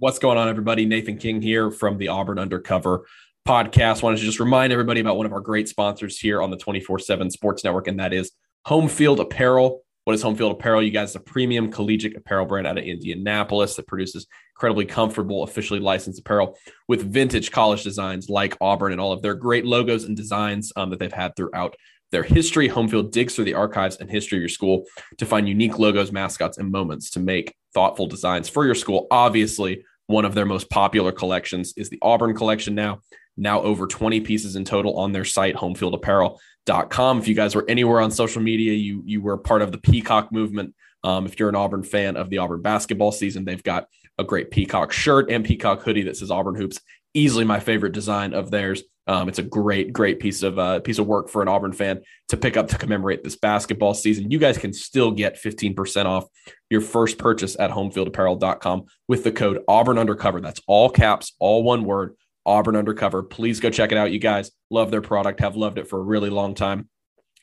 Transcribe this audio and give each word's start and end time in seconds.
What's 0.00 0.18
going 0.18 0.38
on, 0.38 0.48
everybody? 0.48 0.86
Nathan 0.86 1.18
King 1.18 1.40
here 1.40 1.70
from 1.70 1.98
the 1.98 2.08
Auburn 2.08 2.36
Undercover 2.36 3.06
podcast. 3.46 4.02
Wanted 4.02 4.16
to 4.16 4.24
just 4.24 4.40
remind 4.40 4.72
everybody 4.72 4.98
about 4.98 5.16
one 5.16 5.24
of 5.24 5.32
our 5.32 5.40
great 5.40 5.68
sponsors 5.68 6.18
here 6.18 6.42
on 6.42 6.50
the 6.50 6.56
24 6.56 6.98
7 6.98 7.30
Sports 7.30 7.62
Network, 7.62 7.86
and 7.86 8.00
that 8.00 8.12
is 8.12 8.32
Home 8.64 8.88
Field 8.88 9.20
Apparel. 9.20 9.82
What 10.02 10.14
is 10.14 10.22
Home 10.22 10.34
Field 10.34 10.50
Apparel? 10.50 10.82
You 10.82 10.90
guys, 10.90 11.14
a 11.14 11.20
premium 11.20 11.70
collegiate 11.70 12.16
apparel 12.16 12.44
brand 12.44 12.66
out 12.66 12.76
of 12.76 12.82
Indianapolis 12.82 13.76
that 13.76 13.86
produces 13.86 14.26
incredibly 14.56 14.84
comfortable, 14.84 15.44
officially 15.44 15.78
licensed 15.78 16.18
apparel 16.18 16.58
with 16.88 17.08
vintage 17.12 17.52
college 17.52 17.84
designs 17.84 18.28
like 18.28 18.56
Auburn 18.60 18.90
and 18.90 19.00
all 19.00 19.12
of 19.12 19.22
their 19.22 19.34
great 19.34 19.64
logos 19.64 20.02
and 20.02 20.16
designs 20.16 20.72
um, 20.74 20.90
that 20.90 20.98
they've 20.98 21.12
had 21.12 21.36
throughout 21.36 21.76
their 22.12 22.22
history. 22.22 22.68
Home 22.68 22.88
Field 22.88 23.12
digs 23.12 23.34
through 23.34 23.44
the 23.44 23.54
archives 23.54 23.96
and 23.96 24.10
history 24.10 24.38
of 24.38 24.42
your 24.42 24.48
school 24.48 24.84
to 25.18 25.26
find 25.26 25.48
unique 25.48 25.78
logos, 25.78 26.12
mascots, 26.12 26.58
and 26.58 26.70
moments 26.70 27.10
to 27.10 27.20
make 27.20 27.54
thoughtful 27.72 28.06
designs 28.06 28.48
for 28.48 28.64
your 28.64 28.74
school. 28.74 29.06
Obviously, 29.10 29.84
one 30.06 30.24
of 30.24 30.34
their 30.34 30.46
most 30.46 30.70
popular 30.70 31.12
collections 31.12 31.74
is 31.76 31.88
the 31.88 31.98
Auburn 32.02 32.36
collection 32.36 32.74
now. 32.74 33.00
Now 33.36 33.62
over 33.62 33.86
20 33.86 34.20
pieces 34.20 34.56
in 34.56 34.64
total 34.64 34.96
on 34.98 35.12
their 35.12 35.24
site, 35.24 35.56
homefieldapparel.com. 35.56 37.18
If 37.18 37.28
you 37.28 37.34
guys 37.34 37.54
were 37.54 37.64
anywhere 37.68 38.00
on 38.00 38.10
social 38.10 38.42
media, 38.42 38.72
you 38.74 39.02
you 39.04 39.20
were 39.20 39.36
part 39.36 39.62
of 39.62 39.72
the 39.72 39.78
Peacock 39.78 40.30
movement. 40.30 40.74
Um, 41.02 41.26
if 41.26 41.38
you're 41.38 41.48
an 41.48 41.56
Auburn 41.56 41.82
fan 41.82 42.16
of 42.16 42.30
the 42.30 42.38
Auburn 42.38 42.62
basketball 42.62 43.12
season, 43.12 43.44
they've 43.44 43.62
got 43.62 43.88
a 44.18 44.24
great 44.24 44.50
Peacock 44.50 44.92
shirt 44.92 45.30
and 45.30 45.44
Peacock 45.44 45.82
hoodie 45.82 46.02
that 46.04 46.16
says 46.16 46.30
Auburn 46.30 46.54
Hoops. 46.54 46.80
Easily 47.12 47.44
my 47.44 47.60
favorite 47.60 47.92
design 47.92 48.34
of 48.34 48.50
theirs. 48.50 48.82
Um, 49.06 49.28
it's 49.28 49.38
a 49.38 49.42
great, 49.42 49.92
great 49.92 50.18
piece 50.18 50.42
of 50.42 50.58
uh, 50.58 50.80
piece 50.80 50.98
of 50.98 51.06
work 51.06 51.28
for 51.28 51.42
an 51.42 51.48
Auburn 51.48 51.72
fan 51.72 52.02
to 52.28 52.36
pick 52.36 52.56
up 52.56 52.68
to 52.68 52.78
commemorate 52.78 53.22
this 53.22 53.36
basketball 53.36 53.92
season. 53.94 54.30
You 54.30 54.38
guys 54.38 54.56
can 54.56 54.72
still 54.72 55.10
get 55.10 55.40
15% 55.42 56.06
off 56.06 56.26
your 56.70 56.80
first 56.80 57.18
purchase 57.18 57.56
at 57.58 57.70
homefieldapparel.com 57.70 58.84
with 59.06 59.24
the 59.24 59.32
code 59.32 59.62
Auburn 59.68 59.98
Undercover. 59.98 60.40
That's 60.40 60.60
all 60.66 60.88
caps, 60.88 61.34
all 61.38 61.62
one 61.62 61.84
word, 61.84 62.16
Auburn 62.46 62.76
Undercover. 62.76 63.22
Please 63.22 63.60
go 63.60 63.70
check 63.70 63.92
it 63.92 63.98
out. 63.98 64.10
You 64.10 64.18
guys 64.18 64.50
love 64.70 64.90
their 64.90 65.02
product, 65.02 65.40
have 65.40 65.56
loved 65.56 65.78
it 65.78 65.88
for 65.88 65.98
a 65.98 66.02
really 66.02 66.30
long 66.30 66.54
time. 66.54 66.88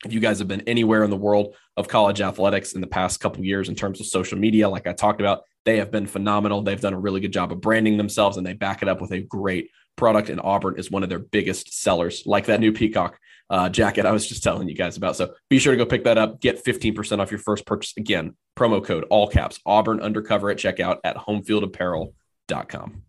If 0.04 0.12
you 0.12 0.18
guys 0.18 0.40
have 0.40 0.48
been 0.48 0.62
anywhere 0.62 1.04
in 1.04 1.10
the 1.10 1.16
world 1.16 1.54
of 1.76 1.86
college 1.86 2.20
athletics 2.20 2.72
in 2.72 2.80
the 2.80 2.88
past 2.88 3.20
couple 3.20 3.44
years 3.44 3.68
in 3.68 3.76
terms 3.76 4.00
of 4.00 4.06
social 4.06 4.36
media, 4.36 4.68
like 4.68 4.88
I 4.88 4.92
talked 4.92 5.20
about, 5.20 5.42
they 5.64 5.78
have 5.78 5.90
been 5.90 6.06
phenomenal. 6.06 6.62
They've 6.62 6.80
done 6.80 6.94
a 6.94 7.00
really 7.00 7.20
good 7.20 7.32
job 7.32 7.52
of 7.52 7.60
branding 7.60 7.96
themselves 7.96 8.36
and 8.36 8.46
they 8.46 8.54
back 8.54 8.82
it 8.82 8.88
up 8.88 9.00
with 9.00 9.12
a 9.12 9.20
great 9.20 9.70
product 9.96 10.30
And 10.30 10.40
Auburn 10.42 10.78
is 10.78 10.90
one 10.90 11.02
of 11.02 11.08
their 11.08 11.18
biggest 11.18 11.80
sellers, 11.80 12.22
like 12.26 12.46
that 12.46 12.60
new 12.60 12.72
Peacock 12.72 13.18
uh, 13.50 13.68
jacket 13.68 14.06
I 14.06 14.12
was 14.12 14.26
just 14.26 14.42
telling 14.42 14.68
you 14.68 14.74
guys 14.74 14.96
about. 14.96 15.16
So 15.16 15.34
be 15.50 15.58
sure 15.58 15.72
to 15.72 15.76
go 15.76 15.86
pick 15.86 16.04
that 16.04 16.18
up. 16.18 16.40
Get 16.40 16.64
15% 16.64 17.18
off 17.20 17.30
your 17.30 17.38
first 17.38 17.66
purchase. 17.66 17.92
Again, 17.96 18.34
promo 18.56 18.82
code 18.82 19.04
all 19.10 19.28
caps 19.28 19.60
Auburn 19.66 20.00
Undercover 20.00 20.50
at 20.50 20.56
checkout 20.56 20.98
at 21.04 21.16
homefieldapparel.com. 21.16 23.02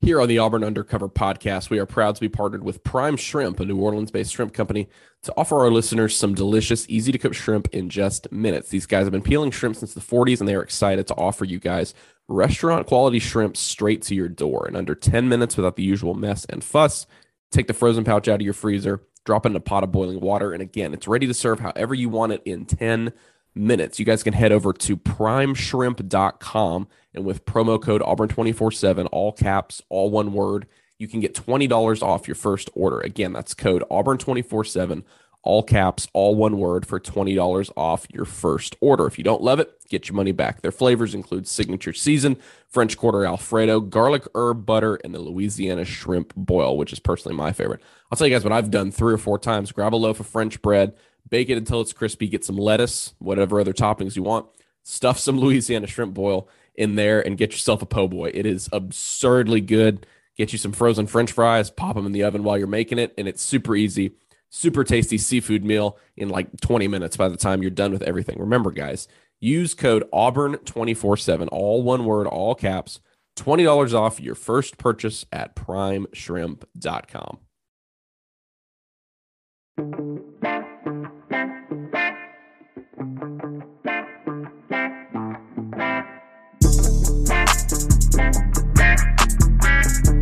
Here 0.00 0.20
on 0.20 0.28
the 0.28 0.38
Auburn 0.38 0.62
Undercover 0.62 1.08
podcast, 1.08 1.70
we 1.70 1.80
are 1.80 1.84
proud 1.84 2.14
to 2.14 2.20
be 2.20 2.28
partnered 2.28 2.62
with 2.62 2.84
Prime 2.84 3.16
Shrimp, 3.16 3.58
a 3.58 3.64
New 3.64 3.78
Orleans 3.78 4.12
based 4.12 4.32
shrimp 4.32 4.54
company, 4.54 4.88
to 5.22 5.34
offer 5.36 5.58
our 5.58 5.72
listeners 5.72 6.16
some 6.16 6.34
delicious, 6.34 6.88
easy 6.88 7.10
to 7.10 7.18
cook 7.18 7.34
shrimp 7.34 7.66
in 7.72 7.90
just 7.90 8.30
minutes. 8.30 8.68
These 8.68 8.86
guys 8.86 9.04
have 9.06 9.12
been 9.12 9.22
peeling 9.22 9.50
shrimp 9.50 9.74
since 9.74 9.94
the 9.94 10.00
40s, 10.00 10.38
and 10.38 10.48
they 10.48 10.54
are 10.54 10.62
excited 10.62 11.08
to 11.08 11.16
offer 11.16 11.44
you 11.44 11.58
guys 11.58 11.94
restaurant 12.28 12.86
quality 12.86 13.18
shrimp 13.18 13.56
straight 13.56 14.02
to 14.02 14.14
your 14.14 14.28
door 14.28 14.68
in 14.68 14.76
under 14.76 14.94
10 14.94 15.28
minutes 15.28 15.56
without 15.56 15.74
the 15.74 15.82
usual 15.82 16.14
mess 16.14 16.44
and 16.44 16.62
fuss. 16.62 17.06
Take 17.50 17.66
the 17.66 17.74
frozen 17.74 18.04
pouch 18.04 18.28
out 18.28 18.36
of 18.40 18.42
your 18.42 18.54
freezer, 18.54 19.02
drop 19.24 19.46
it 19.46 19.50
in 19.50 19.56
a 19.56 19.60
pot 19.60 19.82
of 19.82 19.90
boiling 19.90 20.20
water, 20.20 20.52
and 20.52 20.62
again, 20.62 20.94
it's 20.94 21.08
ready 21.08 21.26
to 21.26 21.34
serve 21.34 21.58
however 21.58 21.94
you 21.94 22.08
want 22.08 22.32
it 22.32 22.42
in 22.44 22.66
10 22.66 23.12
minutes. 23.58 23.98
You 23.98 24.04
guys 24.04 24.22
can 24.22 24.32
head 24.32 24.52
over 24.52 24.72
to 24.72 24.96
primeshrimp.com 24.96 26.88
and 27.14 27.24
with 27.24 27.44
promo 27.44 27.82
code 27.82 28.00
Auburn247, 28.02 29.08
all 29.12 29.32
caps, 29.32 29.82
all 29.88 30.10
one 30.10 30.32
word, 30.32 30.66
you 30.98 31.08
can 31.08 31.20
get 31.20 31.34
$20 31.34 32.02
off 32.02 32.26
your 32.26 32.34
first 32.34 32.70
order. 32.74 33.00
Again, 33.00 33.32
that's 33.32 33.54
code 33.54 33.82
Auburn247 33.90 35.04
all 35.42 35.62
caps, 35.62 36.08
all 36.12 36.34
one 36.34 36.58
word 36.58 36.86
for 36.86 36.98
$20 36.98 37.70
off 37.76 38.06
your 38.12 38.24
first 38.24 38.76
order. 38.80 39.06
If 39.06 39.18
you 39.18 39.24
don't 39.24 39.42
love 39.42 39.60
it, 39.60 39.72
get 39.88 40.08
your 40.08 40.14
money 40.14 40.32
back. 40.32 40.60
Their 40.60 40.72
flavors 40.72 41.14
include 41.14 41.46
signature 41.46 41.92
season, 41.92 42.36
French 42.68 42.98
quarter 42.98 43.24
Alfredo, 43.24 43.80
garlic 43.80 44.24
herb 44.34 44.66
butter, 44.66 44.96
and 44.96 45.14
the 45.14 45.20
Louisiana 45.20 45.84
shrimp 45.84 46.34
boil, 46.34 46.76
which 46.76 46.92
is 46.92 46.98
personally 46.98 47.36
my 47.36 47.52
favorite. 47.52 47.80
I'll 48.10 48.18
tell 48.18 48.26
you 48.26 48.34
guys 48.34 48.44
what 48.44 48.52
I've 48.52 48.70
done 48.70 48.90
three 48.90 49.14
or 49.14 49.18
four 49.18 49.38
times. 49.38 49.72
Grab 49.72 49.94
a 49.94 49.96
loaf 49.96 50.20
of 50.20 50.26
French 50.26 50.60
bread, 50.60 50.94
bake 51.30 51.50
it 51.50 51.58
until 51.58 51.80
it's 51.80 51.92
crispy, 51.92 52.28
get 52.28 52.44
some 52.44 52.56
lettuce, 52.56 53.14
whatever 53.18 53.60
other 53.60 53.72
toppings 53.72 54.16
you 54.16 54.22
want, 54.22 54.46
stuff 54.84 55.18
some 55.18 55.38
Louisiana 55.40 55.86
shrimp 55.86 56.14
boil 56.14 56.48
in 56.74 56.94
there, 56.94 57.20
and 57.20 57.36
get 57.36 57.52
yourself 57.52 57.82
a 57.82 57.86
po' 57.86 58.08
boy. 58.08 58.30
It 58.32 58.46
is 58.46 58.68
absurdly 58.72 59.60
good. 59.60 60.06
Get 60.36 60.52
you 60.52 60.58
some 60.58 60.72
frozen 60.72 61.08
French 61.08 61.32
fries, 61.32 61.70
pop 61.70 61.96
them 61.96 62.06
in 62.06 62.12
the 62.12 62.22
oven 62.22 62.44
while 62.44 62.56
you're 62.56 62.68
making 62.68 62.98
it, 62.98 63.12
and 63.18 63.26
it's 63.26 63.42
super 63.42 63.74
easy 63.74 64.12
super 64.50 64.84
tasty 64.84 65.18
seafood 65.18 65.64
meal 65.64 65.98
in 66.16 66.28
like 66.28 66.60
20 66.60 66.88
minutes 66.88 67.16
by 67.16 67.28
the 67.28 67.36
time 67.36 67.62
you're 67.62 67.70
done 67.70 67.92
with 67.92 68.02
everything. 68.02 68.38
Remember, 68.38 68.70
guys, 68.70 69.08
use 69.40 69.74
code 69.74 70.04
Auburn247, 70.12 71.48
all 71.52 71.82
one 71.82 72.04
word, 72.04 72.26
all 72.26 72.54
caps, 72.54 73.00
$20 73.36 73.94
off 73.94 74.20
your 74.20 74.34
first 74.34 74.78
purchase 74.78 75.26
at 75.32 75.54
primeshrimp.com. 75.54 77.38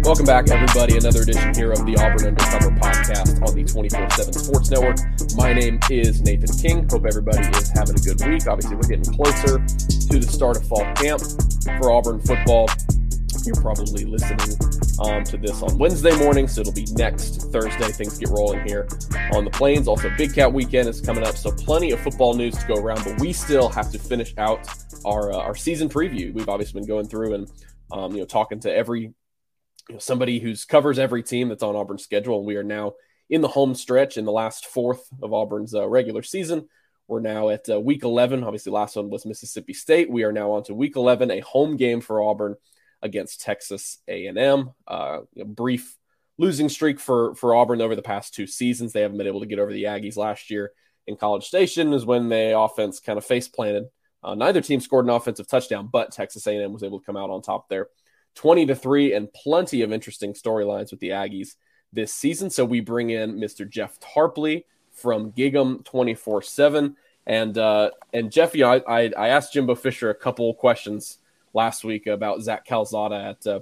Welcome 0.06 0.24
back, 0.24 0.48
everybody. 0.50 0.96
Another 0.96 1.22
edition 1.22 1.52
here 1.52 1.72
of 1.72 1.84
the 1.84 1.96
Auburn 1.96 2.28
Undercover 2.28 2.70
podcast 2.78 3.42
on 3.42 3.56
the 3.56 3.64
24 3.64 4.08
7 4.10 4.32
Sports 4.34 4.70
Network. 4.70 4.98
My 5.34 5.52
name 5.52 5.80
is 5.90 6.22
Nathan 6.22 6.56
King. 6.58 6.88
Hope 6.88 7.06
everybody 7.06 7.42
is 7.58 7.70
having 7.74 7.96
a 7.96 7.98
good 7.98 8.24
week. 8.24 8.46
Obviously, 8.46 8.76
we're 8.76 8.86
getting 8.86 9.12
closer 9.12 9.58
to 9.58 10.18
the 10.20 10.28
start 10.30 10.58
of 10.58 10.68
fall 10.68 10.86
camp 10.94 11.22
for 11.82 11.90
Auburn 11.90 12.20
football. 12.20 12.70
You're 13.42 13.58
probably 13.58 14.04
listening 14.04 14.54
um, 15.02 15.24
to 15.24 15.38
this 15.38 15.60
on 15.60 15.76
Wednesday 15.76 16.16
morning, 16.22 16.46
so 16.46 16.60
it'll 16.60 16.72
be 16.72 16.86
next 16.92 17.50
Thursday. 17.50 17.90
Things 17.90 18.16
get 18.16 18.28
rolling 18.28 18.64
here 18.64 18.86
on 19.34 19.44
the 19.44 19.50
plains. 19.50 19.88
Also, 19.88 20.08
Big 20.16 20.32
Cat 20.32 20.52
weekend 20.52 20.88
is 20.88 21.00
coming 21.00 21.26
up, 21.26 21.36
so 21.36 21.50
plenty 21.50 21.90
of 21.90 21.98
football 21.98 22.32
news 22.32 22.56
to 22.58 22.66
go 22.68 22.74
around. 22.74 23.02
But 23.02 23.18
we 23.20 23.32
still 23.32 23.68
have 23.70 23.90
to 23.90 23.98
finish 23.98 24.32
out 24.38 24.68
our 25.04 25.32
uh, 25.32 25.38
our 25.38 25.56
season 25.56 25.88
preview. 25.88 26.32
We've 26.32 26.48
obviously 26.48 26.78
been 26.78 26.86
going 26.86 27.08
through 27.08 27.34
and 27.34 27.50
um, 27.90 28.12
you 28.12 28.20
know 28.20 28.24
talking 28.24 28.60
to 28.60 28.72
every 28.72 29.12
you 29.88 29.94
know, 29.94 29.98
somebody 29.98 30.38
who's 30.38 30.64
covers 30.64 30.98
every 30.98 31.22
team 31.22 31.48
that's 31.48 31.62
on 31.62 31.76
Auburn's 31.76 32.02
schedule. 32.02 32.38
And 32.38 32.46
we 32.46 32.56
are 32.56 32.64
now 32.64 32.94
in 33.30 33.40
the 33.40 33.48
home 33.48 33.74
stretch 33.74 34.16
in 34.16 34.24
the 34.24 34.32
last 34.32 34.66
fourth 34.66 35.08
of 35.22 35.32
Auburn's 35.32 35.74
uh, 35.74 35.88
regular 35.88 36.22
season. 36.22 36.68
We're 37.08 37.20
now 37.20 37.50
at 37.50 37.68
uh, 37.68 37.80
week 37.80 38.02
11. 38.02 38.42
Obviously, 38.42 38.72
last 38.72 38.96
one 38.96 39.10
was 39.10 39.26
Mississippi 39.26 39.74
State. 39.74 40.10
We 40.10 40.24
are 40.24 40.32
now 40.32 40.52
on 40.52 40.64
to 40.64 40.74
week 40.74 40.96
11, 40.96 41.30
a 41.30 41.40
home 41.40 41.76
game 41.76 42.00
for 42.00 42.20
Auburn 42.20 42.56
against 43.00 43.42
Texas 43.42 43.98
A&M. 44.08 44.70
Uh, 44.88 45.20
brief 45.44 45.96
losing 46.38 46.68
streak 46.68 46.98
for 46.98 47.34
for 47.36 47.54
Auburn 47.54 47.80
over 47.80 47.94
the 47.94 48.02
past 48.02 48.34
two 48.34 48.46
seasons. 48.46 48.92
They 48.92 49.02
haven't 49.02 49.18
been 49.18 49.28
able 49.28 49.40
to 49.40 49.46
get 49.46 49.60
over 49.60 49.72
the 49.72 49.84
Aggies 49.84 50.16
last 50.16 50.50
year 50.50 50.72
in 51.06 51.16
College 51.16 51.44
Station. 51.44 51.92
Is 51.92 52.04
when 52.04 52.28
the 52.28 52.58
offense 52.58 52.98
kind 52.98 53.18
of 53.18 53.24
face 53.24 53.46
planted. 53.46 53.84
Uh, 54.24 54.34
neither 54.34 54.60
team 54.60 54.80
scored 54.80 55.04
an 55.04 55.12
offensive 55.12 55.46
touchdown, 55.46 55.88
but 55.92 56.10
Texas 56.10 56.44
A&M 56.48 56.72
was 56.72 56.82
able 56.82 56.98
to 56.98 57.06
come 57.06 57.16
out 57.16 57.30
on 57.30 57.42
top 57.42 57.68
there 57.68 57.86
20 58.36 58.66
to 58.66 58.76
3 58.76 59.14
and 59.14 59.32
plenty 59.32 59.82
of 59.82 59.92
interesting 59.92 60.32
storylines 60.32 60.90
with 60.90 61.00
the 61.00 61.10
Aggies 61.10 61.56
this 61.92 62.12
season. 62.14 62.50
So 62.50 62.64
we 62.64 62.80
bring 62.80 63.10
in 63.10 63.38
Mr. 63.38 63.68
Jeff 63.68 63.98
Tarpley 63.98 64.64
from 64.92 65.32
Gig'em 65.32 65.84
24 65.84 66.42
7. 66.42 66.96
And 67.26 67.58
uh, 67.58 67.90
and 68.12 68.30
Jeff, 68.30 68.54
you 68.54 68.62
know, 68.62 68.74
I, 68.74 68.82
I, 68.88 69.12
I 69.16 69.28
asked 69.28 69.52
Jimbo 69.52 69.74
Fisher 69.74 70.10
a 70.10 70.14
couple 70.14 70.54
questions 70.54 71.18
last 71.52 71.82
week 71.82 72.06
about 72.06 72.40
Zach 72.42 72.64
Calzada 72.64 73.16
at 73.16 73.46
uh, 73.46 73.60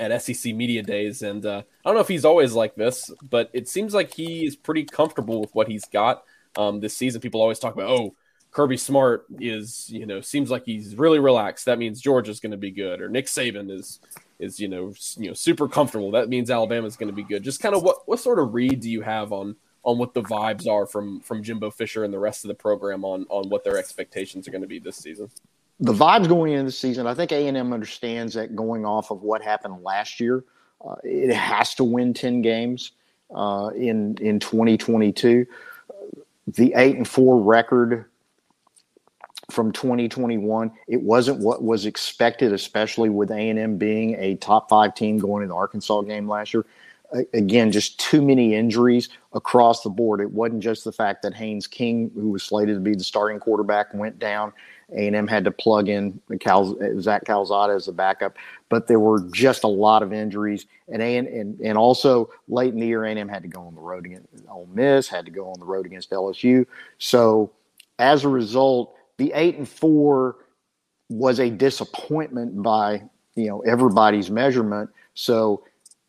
at 0.00 0.22
SEC 0.22 0.54
Media 0.54 0.82
Days, 0.82 1.22
and 1.22 1.44
uh, 1.44 1.62
I 1.84 1.88
don't 1.88 1.94
know 1.94 2.00
if 2.00 2.08
he's 2.08 2.24
always 2.24 2.54
like 2.54 2.74
this, 2.74 3.10
but 3.22 3.50
it 3.52 3.68
seems 3.68 3.94
like 3.94 4.12
he 4.12 4.46
is 4.46 4.56
pretty 4.56 4.84
comfortable 4.84 5.40
with 5.40 5.54
what 5.54 5.68
he's 5.68 5.84
got 5.84 6.24
um, 6.56 6.80
this 6.80 6.96
season. 6.96 7.20
People 7.20 7.42
always 7.42 7.58
talk 7.58 7.74
about, 7.74 7.90
oh, 7.90 8.16
Kirby 8.52 8.76
Smart 8.76 9.26
is, 9.38 9.88
you 9.90 10.06
know, 10.06 10.20
seems 10.20 10.50
like 10.50 10.64
he's 10.64 10.96
really 10.96 11.20
relaxed. 11.20 11.66
That 11.66 11.78
means 11.78 12.00
Georgia's 12.00 12.40
going 12.40 12.50
to 12.50 12.58
be 12.58 12.70
good, 12.70 13.00
or 13.00 13.08
Nick 13.08 13.26
Saban 13.26 13.70
is 13.70 14.00
is 14.40 14.58
you 14.58 14.68
know 14.68 14.92
you 15.16 15.28
know 15.28 15.34
super 15.34 15.68
comfortable. 15.68 16.10
That 16.10 16.28
means 16.28 16.50
Alabama's 16.50 16.96
going 16.96 17.08
to 17.08 17.14
be 17.14 17.22
good. 17.22 17.44
Just 17.44 17.60
kind 17.60 17.74
of 17.74 17.82
what 17.82 18.08
what 18.08 18.18
sort 18.18 18.38
of 18.38 18.52
read 18.54 18.80
do 18.80 18.90
you 18.90 19.02
have 19.02 19.32
on 19.32 19.54
on 19.84 19.98
what 19.98 20.14
the 20.14 20.22
vibes 20.22 20.66
are 20.66 20.86
from 20.86 21.20
from 21.20 21.42
Jimbo 21.42 21.70
Fisher 21.70 22.04
and 22.04 22.12
the 22.12 22.18
rest 22.18 22.44
of 22.44 22.48
the 22.48 22.54
program 22.54 23.04
on 23.04 23.26
on 23.28 23.48
what 23.48 23.62
their 23.62 23.78
expectations 23.78 24.48
are 24.48 24.50
going 24.50 24.62
to 24.62 24.68
be 24.68 24.80
this 24.80 24.96
season? 24.96 25.30
The 25.78 25.92
vibes 25.92 26.28
going 26.28 26.52
into 26.52 26.64
the 26.64 26.72
season, 26.72 27.06
I 27.06 27.14
think 27.14 27.32
A 27.32 27.46
and 27.46 27.56
M 27.56 27.72
understands 27.72 28.34
that 28.34 28.56
going 28.56 28.84
off 28.84 29.10
of 29.10 29.22
what 29.22 29.42
happened 29.42 29.82
last 29.82 30.20
year, 30.20 30.44
uh, 30.84 30.96
it 31.04 31.32
has 31.32 31.74
to 31.76 31.84
win 31.84 32.14
ten 32.14 32.42
games 32.42 32.92
uh, 33.34 33.70
in 33.76 34.16
in 34.18 34.40
2022. 34.40 35.46
The 36.48 36.72
eight 36.74 36.96
and 36.96 37.06
four 37.06 37.40
record 37.40 38.06
from 39.50 39.72
2021. 39.72 40.72
It 40.88 41.02
wasn't 41.02 41.40
what 41.40 41.62
was 41.62 41.86
expected, 41.86 42.52
especially 42.52 43.08
with 43.08 43.30
A&M 43.30 43.76
being 43.76 44.14
a 44.14 44.36
top 44.36 44.68
five 44.68 44.94
team 44.94 45.18
going 45.18 45.42
into 45.42 45.52
the 45.52 45.56
Arkansas 45.56 46.02
game 46.02 46.28
last 46.28 46.54
year. 46.54 46.64
Again, 47.34 47.72
just 47.72 47.98
too 47.98 48.22
many 48.22 48.54
injuries 48.54 49.08
across 49.32 49.82
the 49.82 49.90
board. 49.90 50.20
It 50.20 50.30
wasn't 50.30 50.62
just 50.62 50.84
the 50.84 50.92
fact 50.92 51.22
that 51.22 51.34
Haynes 51.34 51.66
King, 51.66 52.10
who 52.14 52.30
was 52.30 52.44
slated 52.44 52.76
to 52.76 52.80
be 52.80 52.94
the 52.94 53.02
starting 53.02 53.40
quarterback, 53.40 53.92
went 53.92 54.18
down. 54.20 54.52
A&M 54.92 55.26
had 55.26 55.44
to 55.44 55.50
plug 55.50 55.88
in 55.88 56.20
Cal, 56.40 56.76
Zach 57.00 57.24
Calzada 57.24 57.74
as 57.74 57.88
a 57.88 57.92
backup, 57.92 58.36
but 58.68 58.86
there 58.86 58.98
were 58.98 59.20
just 59.32 59.64
a 59.64 59.68
lot 59.68 60.02
of 60.02 60.12
injuries, 60.12 60.66
and 60.88 61.02
and 61.02 61.60
and 61.60 61.78
also 61.78 62.30
late 62.48 62.72
in 62.72 62.80
the 62.80 62.86
year, 62.86 63.04
A&M 63.04 63.28
had 63.28 63.42
to 63.42 63.48
go 63.48 63.62
on 63.62 63.74
the 63.74 63.80
road 63.80 64.06
against 64.06 64.26
Ole 64.48 64.68
Miss, 64.72 65.08
had 65.08 65.24
to 65.26 65.30
go 65.30 65.48
on 65.48 65.60
the 65.60 65.66
road 65.66 65.86
against 65.86 66.10
LSU. 66.10 66.66
So 66.98 67.52
as 68.00 68.24
a 68.24 68.28
result, 68.28 68.94
the 69.20 69.32
eight 69.34 69.58
and 69.58 69.68
four 69.68 70.36
was 71.10 71.40
a 71.40 71.50
disappointment 71.50 72.62
by 72.62 73.02
you 73.34 73.48
know 73.48 73.60
everybody's 73.60 74.30
measurement. 74.30 74.88
So 75.12 75.62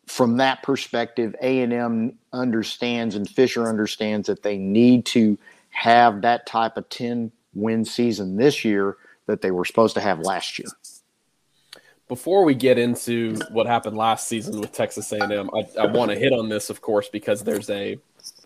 from 0.06 0.38
that 0.38 0.62
perspective, 0.62 1.36
A&M 1.42 2.18
understands 2.32 3.14
and 3.14 3.28
Fisher 3.28 3.68
understands 3.68 4.28
that 4.28 4.42
they 4.42 4.56
need 4.56 5.04
to 5.06 5.38
have 5.68 6.22
that 6.22 6.46
type 6.46 6.78
of 6.78 6.88
10 6.88 7.30
win 7.54 7.84
season 7.84 8.36
this 8.36 8.64
year 8.64 8.96
that 9.26 9.42
they 9.42 9.50
were 9.50 9.66
supposed 9.66 9.94
to 9.94 10.00
have 10.00 10.20
last 10.20 10.58
year. 10.58 10.68
Before 12.08 12.44
we 12.44 12.54
get 12.54 12.78
into 12.78 13.36
what 13.50 13.66
happened 13.66 13.96
last 13.96 14.26
season 14.26 14.58
with 14.58 14.72
Texas 14.72 15.12
A&M, 15.12 15.50
I, 15.54 15.66
I 15.78 15.86
want 15.86 16.10
to 16.10 16.18
hit 16.18 16.32
on 16.32 16.48
this, 16.48 16.70
of 16.70 16.80
course, 16.80 17.08
because 17.08 17.44
there's 17.44 17.70
a, 17.70 17.98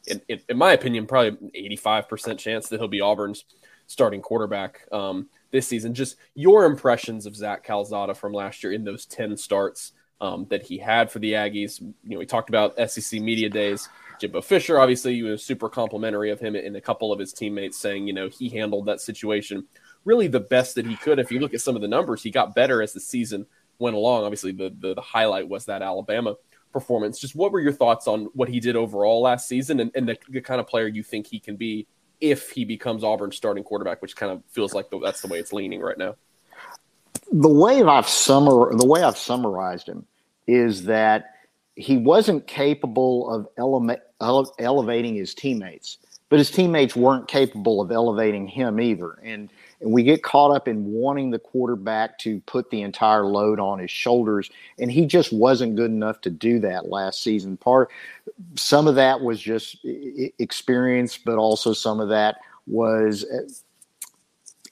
in, 0.06 0.20
in 0.48 0.56
my 0.58 0.72
opinion, 0.72 1.06
probably 1.06 1.68
85% 1.78 2.38
chance 2.38 2.68
that 2.68 2.80
he'll 2.80 2.88
be 2.88 3.00
Auburn's 3.00 3.44
starting 3.86 4.20
quarterback 4.20 4.86
um, 4.92 5.28
this 5.50 5.66
season. 5.66 5.94
Just 5.94 6.16
your 6.34 6.64
impressions 6.64 7.26
of 7.26 7.36
Zach 7.36 7.64
Calzada 7.64 8.14
from 8.14 8.32
last 8.32 8.62
year 8.62 8.72
in 8.72 8.84
those 8.84 9.06
10 9.06 9.36
starts 9.36 9.92
um, 10.20 10.46
that 10.50 10.62
he 10.62 10.78
had 10.78 11.10
for 11.10 11.18
the 11.18 11.32
Aggies. 11.32 11.80
You 11.80 11.94
know, 12.04 12.18
we 12.18 12.26
talked 12.26 12.48
about 12.48 12.76
SEC 12.90 13.20
media 13.20 13.48
days. 13.48 13.88
Jimbo 14.18 14.40
Fisher, 14.40 14.78
obviously, 14.78 15.14
you 15.14 15.26
were 15.26 15.36
super 15.36 15.68
complimentary 15.68 16.30
of 16.30 16.40
him 16.40 16.54
and 16.54 16.74
a 16.76 16.80
couple 16.80 17.12
of 17.12 17.18
his 17.18 17.32
teammates 17.32 17.78
saying, 17.78 18.06
you 18.06 18.14
know, 18.14 18.28
he 18.28 18.48
handled 18.48 18.86
that 18.86 19.00
situation 19.00 19.66
really 20.06 20.28
the 20.28 20.40
best 20.40 20.76
that 20.76 20.86
he 20.86 20.96
could. 20.96 21.18
If 21.18 21.30
you 21.30 21.40
look 21.40 21.52
at 21.52 21.60
some 21.60 21.76
of 21.76 21.82
the 21.82 21.88
numbers, 21.88 22.22
he 22.22 22.30
got 22.30 22.54
better 22.54 22.80
as 22.80 22.94
the 22.94 23.00
season 23.00 23.44
went 23.78 23.96
along. 23.96 24.24
Obviously, 24.24 24.52
the, 24.52 24.74
the, 24.78 24.94
the 24.94 25.00
highlight 25.02 25.48
was 25.48 25.66
that 25.66 25.82
Alabama 25.82 26.36
performance. 26.72 27.18
Just 27.18 27.34
what 27.34 27.52
were 27.52 27.60
your 27.60 27.72
thoughts 27.72 28.06
on 28.06 28.26
what 28.32 28.48
he 28.48 28.60
did 28.60 28.76
overall 28.76 29.20
last 29.20 29.48
season 29.48 29.80
and, 29.80 29.90
and 29.94 30.08
the, 30.08 30.16
the, 30.28 30.40
kind 30.40 30.60
of 30.60 30.66
player 30.66 30.86
you 30.86 31.02
think 31.02 31.26
he 31.26 31.40
can 31.40 31.56
be 31.56 31.86
if 32.20 32.50
he 32.50 32.64
becomes 32.64 33.04
Auburn's 33.04 33.36
starting 33.36 33.64
quarterback, 33.64 34.02
which 34.02 34.16
kind 34.16 34.32
of 34.32 34.42
feels 34.50 34.74
like 34.74 34.90
the, 34.90 34.98
that's 34.98 35.20
the 35.20 35.28
way 35.28 35.38
it's 35.38 35.52
leaning 35.52 35.80
right 35.80 35.98
now. 35.98 36.16
The 37.32 37.48
way 37.48 37.82
I've 37.82 38.06
summar 38.06 38.76
the 38.78 38.86
way 38.86 39.02
I've 39.02 39.18
summarized 39.18 39.88
him 39.88 40.06
is 40.46 40.84
that 40.84 41.34
he 41.74 41.96
wasn't 41.96 42.46
capable 42.46 43.30
of 43.30 43.48
ele- 43.58 43.98
ele- 44.20 44.54
elevating 44.58 45.14
his 45.14 45.34
teammates, 45.34 45.98
but 46.28 46.38
his 46.38 46.50
teammates 46.50 46.94
weren't 46.96 47.28
capable 47.28 47.80
of 47.80 47.90
elevating 47.90 48.46
him 48.46 48.80
either. 48.80 49.18
And 49.22 49.50
and 49.80 49.92
we 49.92 50.02
get 50.02 50.22
caught 50.22 50.50
up 50.50 50.68
in 50.68 50.84
wanting 50.84 51.30
the 51.30 51.38
quarterback 51.38 52.18
to 52.20 52.40
put 52.40 52.70
the 52.70 52.82
entire 52.82 53.26
load 53.26 53.60
on 53.60 53.78
his 53.78 53.90
shoulders, 53.90 54.50
and 54.78 54.90
he 54.90 55.06
just 55.06 55.32
wasn't 55.32 55.76
good 55.76 55.90
enough 55.90 56.20
to 56.22 56.30
do 56.30 56.58
that 56.60 56.88
last 56.88 57.22
season. 57.22 57.56
Part 57.56 57.90
some 58.56 58.86
of 58.86 58.94
that 58.96 59.20
was 59.20 59.40
just 59.40 59.78
experience, 60.38 61.18
but 61.18 61.36
also 61.36 61.72
some 61.72 62.00
of 62.00 62.08
that 62.08 62.36
was 62.66 63.24
uh, 63.24 63.42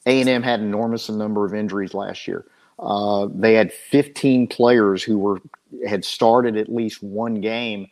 A 0.06 0.20
and 0.20 0.28
M 0.28 0.42
had 0.42 0.60
an 0.60 0.66
enormous 0.66 1.08
number 1.08 1.44
of 1.44 1.54
injuries 1.54 1.94
last 1.94 2.26
year. 2.26 2.46
Uh, 2.78 3.28
they 3.32 3.54
had 3.54 3.72
15 3.72 4.48
players 4.48 5.02
who 5.02 5.18
were 5.18 5.40
had 5.86 6.04
started 6.04 6.56
at 6.56 6.72
least 6.72 7.02
one 7.02 7.40
game 7.40 7.88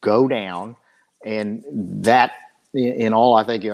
go 0.00 0.28
down, 0.28 0.76
and 1.24 1.64
that 2.02 2.32
in 2.74 3.12
all, 3.12 3.34
I 3.34 3.44
think, 3.44 3.64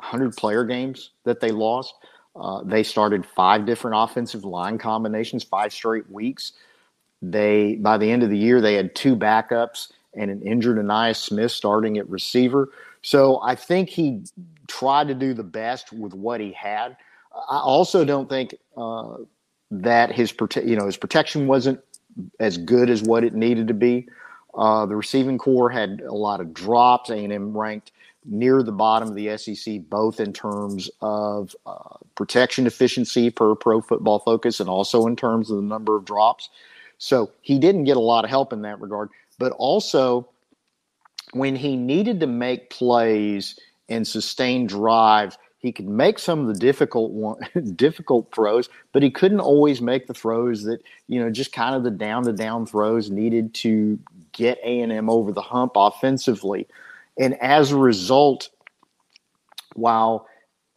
100 0.00 0.36
player 0.36 0.64
games 0.64 1.10
that 1.24 1.40
they 1.40 1.50
lost. 1.50 1.94
Uh, 2.36 2.62
they 2.62 2.82
started 2.82 3.26
five 3.26 3.66
different 3.66 3.96
offensive 3.98 4.44
line 4.44 4.78
combinations, 4.78 5.42
five 5.42 5.72
straight 5.72 6.08
weeks. 6.10 6.52
They 7.20 7.74
by 7.76 7.98
the 7.98 8.10
end 8.10 8.22
of 8.22 8.30
the 8.30 8.38
year 8.38 8.60
they 8.60 8.74
had 8.74 8.94
two 8.94 9.16
backups 9.16 9.90
and 10.14 10.30
an 10.30 10.42
injured 10.42 10.78
Ainias 10.78 11.16
Smith 11.16 11.50
starting 11.50 11.98
at 11.98 12.08
receiver. 12.08 12.70
So 13.02 13.40
I 13.42 13.54
think 13.54 13.88
he 13.88 14.22
tried 14.68 15.08
to 15.08 15.14
do 15.14 15.34
the 15.34 15.42
best 15.42 15.92
with 15.92 16.14
what 16.14 16.40
he 16.40 16.52
had. 16.52 16.96
I 17.48 17.58
also 17.58 18.04
don't 18.04 18.28
think 18.28 18.54
uh, 18.76 19.16
that 19.70 20.12
his 20.12 20.32
prote- 20.32 20.66
you 20.66 20.76
know 20.76 20.86
his 20.86 20.96
protection 20.96 21.48
wasn't 21.48 21.80
as 22.38 22.56
good 22.56 22.88
as 22.88 23.02
what 23.02 23.24
it 23.24 23.34
needed 23.34 23.68
to 23.68 23.74
be. 23.74 24.08
Uh, 24.54 24.86
the 24.86 24.96
receiving 24.96 25.38
corps 25.38 25.70
had 25.70 26.00
a 26.00 26.14
lot 26.14 26.40
of 26.40 26.52
drops. 26.52 27.10
A&M 27.10 27.56
ranked 27.56 27.92
near 28.30 28.62
the 28.62 28.72
bottom 28.72 29.08
of 29.08 29.14
the 29.14 29.36
SEC, 29.36 29.80
both 29.88 30.20
in 30.20 30.32
terms 30.32 30.90
of 31.00 31.56
uh, 31.66 31.96
protection 32.14 32.66
efficiency 32.66 33.30
per 33.30 33.54
Pro 33.54 33.80
Football 33.80 34.20
Focus 34.20 34.60
and 34.60 34.68
also 34.68 35.06
in 35.06 35.16
terms 35.16 35.50
of 35.50 35.56
the 35.56 35.62
number 35.62 35.96
of 35.96 36.04
drops. 36.04 36.50
So 36.98 37.30
he 37.42 37.58
didn't 37.58 37.84
get 37.84 37.96
a 37.96 38.00
lot 38.00 38.24
of 38.24 38.30
help 38.30 38.52
in 38.52 38.62
that 38.62 38.80
regard. 38.80 39.08
But 39.38 39.52
also, 39.52 40.28
when 41.32 41.56
he 41.56 41.76
needed 41.76 42.20
to 42.20 42.26
make 42.26 42.70
plays 42.70 43.58
and 43.88 44.06
sustain 44.06 44.66
drives, 44.66 45.38
he 45.58 45.72
could 45.72 45.88
make 45.88 46.18
some 46.18 46.40
of 46.40 46.46
the 46.46 46.54
difficult 46.54 47.12
one, 47.12 47.40
difficult 47.76 48.32
throws, 48.34 48.68
but 48.92 49.02
he 49.02 49.10
couldn't 49.10 49.40
always 49.40 49.80
make 49.80 50.06
the 50.06 50.14
throws 50.14 50.62
that 50.64 50.82
you 51.08 51.20
know 51.20 51.30
just 51.30 51.52
kind 51.52 51.74
of 51.74 51.82
the 51.82 51.90
down 51.90 52.24
to 52.24 52.32
down 52.32 52.66
throws 52.66 53.10
needed 53.10 53.54
to 53.54 53.98
get 54.32 54.58
A 54.62 54.80
and 54.80 54.92
M 54.92 55.10
over 55.10 55.32
the 55.32 55.42
hump 55.42 55.72
offensively. 55.74 56.66
And 57.18 57.40
as 57.42 57.72
a 57.72 57.76
result, 57.76 58.50
while 59.74 60.26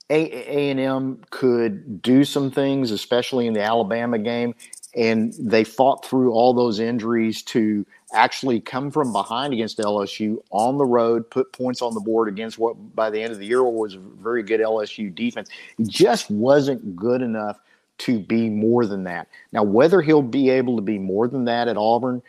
A 0.10 0.70
and 0.70 0.80
M 0.80 1.22
could 1.30 2.02
do 2.02 2.24
some 2.24 2.52
things, 2.52 2.92
especially 2.92 3.48
in 3.48 3.54
the 3.54 3.64
Alabama 3.64 4.18
game, 4.18 4.56
and 4.96 5.34
they 5.40 5.64
fought 5.64 6.06
through 6.06 6.34
all 6.34 6.54
those 6.54 6.80
injuries 6.80 7.42
to 7.44 7.86
actually 8.14 8.60
come 8.60 8.92
from 8.92 9.14
behind 9.14 9.54
against 9.54 9.78
LSU 9.78 10.38
on 10.52 10.78
the 10.78 10.86
road, 10.86 11.30
put 11.30 11.54
points 11.54 11.82
on 11.82 11.94
the 11.94 12.02
board 12.02 12.28
against 12.28 12.60
what 12.60 12.74
by 12.94 13.10
the 13.10 13.22
end 13.22 13.32
of 13.32 13.40
the 13.40 13.46
year 13.46 13.64
was 13.64 13.96
a 13.96 14.00
very 14.00 14.44
good 14.44 14.60
LSU 14.60 15.14
defense. 15.14 15.50
It 15.80 15.88
just 15.88 16.30
wasn't 16.30 16.96
good 16.96 17.22
enough 17.22 17.58
to 18.00 18.20
be 18.20 18.50
more 18.50 18.86
than 18.86 19.04
that. 19.04 19.28
Now, 19.54 19.64
whether 19.64 20.02
he'll 20.02 20.22
be 20.22 20.50
able 20.50 20.76
to 20.76 20.82
be 20.82 20.98
more 20.98 21.28
than 21.28 21.46
that 21.46 21.68
at 21.68 21.78
Auburn 21.78 22.22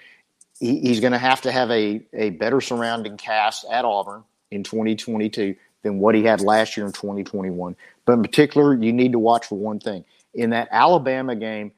he, 0.63 0.79
he's 0.79 1.01
going 1.01 1.13
to 1.13 1.19
have 1.19 1.41
to 1.41 1.51
have 1.51 1.71
a, 1.73 2.01
a 2.13 2.31
better 2.31 2.61
surrounding 2.61 3.17
cast 3.17 3.67
at 3.71 3.85
Auburn 3.85 4.23
in 4.53 4.63
2022 4.63 5.57
than 5.83 5.99
what 5.99 6.15
he 6.15 6.23
had 6.23 6.41
last 6.41 6.77
year 6.77 6.87
in 6.87 6.93
2021. 6.93 7.75
But 8.07 8.13
in 8.13 8.23
particular, 8.23 8.81
you 8.81 8.93
need 8.93 9.11
to 9.13 9.19
watch 9.19 9.47
for 9.47 9.59
one 9.59 9.81
thing. 9.81 10.05
In 10.35 10.51
that 10.51 10.69
Alabama 10.71 11.35
game, 11.35 11.73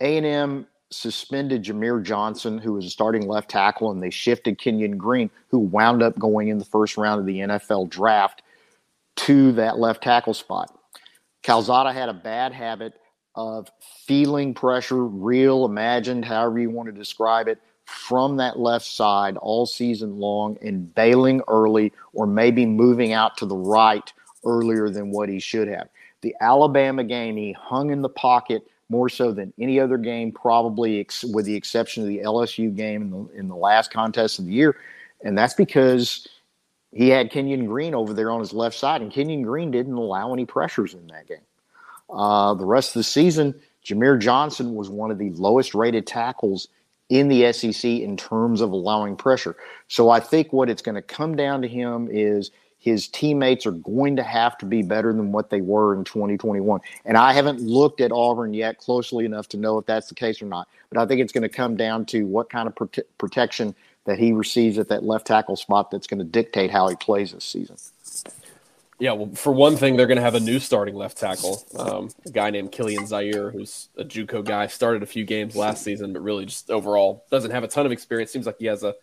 A&M 0.00 0.66
suspended 0.90 1.62
Jahmir 1.62 2.02
Johnson, 2.02 2.58
who 2.58 2.72
was 2.72 2.84
a 2.84 2.90
starting 2.90 3.28
left 3.28 3.48
tackle, 3.48 3.92
and 3.92 4.02
they 4.02 4.10
shifted 4.10 4.58
Kenyon 4.58 4.98
Green, 4.98 5.30
who 5.48 5.60
wound 5.60 6.02
up 6.02 6.18
going 6.18 6.48
in 6.48 6.58
the 6.58 6.64
first 6.64 6.96
round 6.96 7.20
of 7.20 7.26
the 7.26 7.38
NFL 7.38 7.88
draft, 7.88 8.42
to 9.14 9.52
that 9.52 9.78
left 9.78 10.02
tackle 10.02 10.34
spot. 10.34 10.76
Calzada 11.44 11.92
had 11.92 12.08
a 12.08 12.14
bad 12.14 12.52
habit 12.52 12.94
of 13.36 13.70
feeling 14.04 14.52
pressure, 14.52 15.04
real, 15.04 15.64
imagined, 15.64 16.24
however 16.24 16.58
you 16.58 16.70
want 16.70 16.88
to 16.88 16.92
describe 16.92 17.46
it, 17.46 17.60
from 17.86 18.36
that 18.36 18.58
left 18.58 18.84
side 18.84 19.36
all 19.38 19.64
season 19.64 20.18
long 20.18 20.58
and 20.60 20.92
bailing 20.94 21.40
early 21.48 21.92
or 22.12 22.26
maybe 22.26 22.66
moving 22.66 23.12
out 23.12 23.36
to 23.38 23.46
the 23.46 23.56
right 23.56 24.12
earlier 24.44 24.90
than 24.90 25.10
what 25.10 25.28
he 25.28 25.38
should 25.38 25.68
have. 25.68 25.88
The 26.20 26.34
Alabama 26.40 27.04
game, 27.04 27.36
he 27.36 27.52
hung 27.52 27.90
in 27.90 28.02
the 28.02 28.08
pocket 28.08 28.66
more 28.88 29.08
so 29.08 29.32
than 29.32 29.52
any 29.58 29.78
other 29.78 29.98
game, 29.98 30.32
probably 30.32 31.00
ex- 31.00 31.24
with 31.24 31.44
the 31.44 31.54
exception 31.54 32.02
of 32.02 32.08
the 32.08 32.18
LSU 32.18 32.74
game 32.74 33.02
in 33.02 33.10
the, 33.10 33.38
in 33.38 33.48
the 33.48 33.56
last 33.56 33.92
contest 33.92 34.38
of 34.38 34.46
the 34.46 34.52
year. 34.52 34.76
And 35.24 35.38
that's 35.38 35.54
because 35.54 36.26
he 36.92 37.08
had 37.08 37.30
Kenyon 37.30 37.66
Green 37.66 37.94
over 37.94 38.12
there 38.12 38.30
on 38.30 38.40
his 38.40 38.52
left 38.52 38.76
side, 38.76 39.00
and 39.00 39.12
Kenyon 39.12 39.42
Green 39.42 39.70
didn't 39.70 39.94
allow 39.94 40.32
any 40.32 40.44
pressures 40.44 40.94
in 40.94 41.06
that 41.08 41.28
game. 41.28 41.38
Uh, 42.10 42.54
the 42.54 42.64
rest 42.64 42.90
of 42.90 42.94
the 42.94 43.04
season, 43.04 43.54
Jahmir 43.84 44.20
Johnson 44.20 44.74
was 44.74 44.88
one 44.88 45.10
of 45.10 45.18
the 45.18 45.30
lowest 45.30 45.74
rated 45.74 46.06
tackles 46.06 46.68
in 47.08 47.28
the 47.28 47.52
SEC 47.52 47.84
in 47.84 48.16
terms 48.16 48.60
of 48.60 48.72
allowing 48.72 49.16
pressure. 49.16 49.56
So 49.88 50.10
I 50.10 50.20
think 50.20 50.52
what 50.52 50.68
it's 50.68 50.82
going 50.82 50.96
to 50.96 51.02
come 51.02 51.36
down 51.36 51.62
to 51.62 51.68
him 51.68 52.08
is 52.10 52.50
his 52.78 53.08
teammates 53.08 53.66
are 53.66 53.72
going 53.72 54.16
to 54.16 54.22
have 54.22 54.56
to 54.58 54.66
be 54.66 54.82
better 54.82 55.12
than 55.12 55.32
what 55.32 55.50
they 55.50 55.60
were 55.60 55.94
in 55.94 56.04
2021. 56.04 56.80
And 57.04 57.16
I 57.16 57.32
haven't 57.32 57.60
looked 57.60 58.00
at 58.00 58.12
Auburn 58.12 58.54
yet 58.54 58.78
closely 58.78 59.24
enough 59.24 59.48
to 59.48 59.56
know 59.56 59.78
if 59.78 59.86
that's 59.86 60.08
the 60.08 60.14
case 60.14 60.40
or 60.40 60.46
not. 60.46 60.68
But 60.90 61.00
I 61.00 61.06
think 61.06 61.20
it's 61.20 61.32
going 61.32 61.42
to 61.42 61.48
come 61.48 61.76
down 61.76 62.06
to 62.06 62.24
what 62.26 62.50
kind 62.50 62.68
of 62.68 62.74
prote- 62.74 63.04
protection 63.18 63.74
that 64.04 64.18
he 64.18 64.32
receives 64.32 64.78
at 64.78 64.88
that 64.88 65.02
left 65.04 65.26
tackle 65.26 65.56
spot 65.56 65.90
that's 65.90 66.06
going 66.06 66.18
to 66.18 66.24
dictate 66.24 66.70
how 66.70 66.88
he 66.88 66.96
plays 66.96 67.32
this 67.32 67.44
season. 67.44 67.76
Yeah, 68.98 69.12
well, 69.12 69.30
for 69.34 69.52
one 69.52 69.76
thing, 69.76 69.96
they're 69.96 70.06
going 70.06 70.16
to 70.16 70.22
have 70.22 70.34
a 70.34 70.40
new 70.40 70.58
starting 70.58 70.94
left 70.94 71.18
tackle, 71.18 71.62
um, 71.78 72.08
a 72.24 72.30
guy 72.30 72.48
named 72.48 72.72
Kilian 72.72 73.06
Zierer, 73.06 73.52
who's 73.52 73.90
a 73.98 74.04
JUCO 74.04 74.42
guy. 74.42 74.68
Started 74.68 75.02
a 75.02 75.06
few 75.06 75.24
games 75.24 75.54
last 75.54 75.82
season, 75.82 76.14
but 76.14 76.22
really 76.22 76.46
just 76.46 76.70
overall 76.70 77.24
doesn't 77.30 77.50
have 77.50 77.62
a 77.62 77.68
ton 77.68 77.84
of 77.84 77.92
experience. 77.92 78.30
Seems 78.30 78.46
like 78.46 78.58
he 78.58 78.66
has 78.66 78.84
a, 78.84 78.94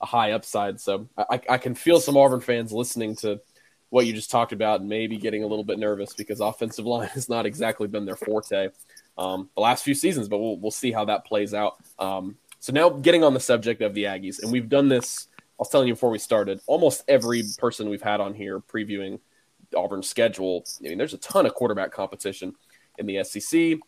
a 0.00 0.06
high 0.06 0.32
upside. 0.32 0.80
So 0.80 1.06
I, 1.18 1.40
I 1.50 1.58
can 1.58 1.74
feel 1.74 2.00
some 2.00 2.16
Auburn 2.16 2.40
fans 2.40 2.72
listening 2.72 3.14
to 3.16 3.40
what 3.90 4.06
you 4.06 4.14
just 4.14 4.30
talked 4.30 4.52
about 4.52 4.80
and 4.80 4.88
maybe 4.88 5.18
getting 5.18 5.44
a 5.44 5.46
little 5.46 5.64
bit 5.64 5.78
nervous 5.78 6.14
because 6.14 6.40
offensive 6.40 6.86
line 6.86 7.08
has 7.12 7.28
not 7.28 7.44
exactly 7.44 7.88
been 7.88 8.06
their 8.06 8.16
forte 8.16 8.70
um, 9.18 9.50
the 9.54 9.60
last 9.60 9.84
few 9.84 9.94
seasons, 9.94 10.28
but 10.28 10.38
we'll, 10.38 10.56
we'll 10.56 10.70
see 10.70 10.92
how 10.92 11.04
that 11.04 11.24
plays 11.26 11.54
out. 11.54 11.76
Um, 11.98 12.36
so 12.58 12.72
now 12.72 12.88
getting 12.88 13.24
on 13.24 13.34
the 13.34 13.40
subject 13.40 13.82
of 13.82 13.92
the 13.92 14.04
Aggies, 14.04 14.42
and 14.42 14.52
we've 14.52 14.68
done 14.68 14.88
this. 14.88 15.28
I 15.38 15.42
was 15.58 15.68
telling 15.68 15.88
you 15.88 15.94
before 15.94 16.10
we 16.10 16.18
started. 16.18 16.60
Almost 16.66 17.04
every 17.06 17.44
person 17.58 17.90
we've 17.90 18.02
had 18.02 18.20
on 18.20 18.34
here 18.34 18.60
previewing 18.60 19.20
Auburn's 19.74 20.08
schedule. 20.08 20.64
I 20.80 20.88
mean, 20.88 20.98
there's 20.98 21.14
a 21.14 21.18
ton 21.18 21.46
of 21.46 21.54
quarterback 21.54 21.92
competition 21.92 22.54
in 22.98 23.06
the 23.06 23.22
SEC. 23.24 23.78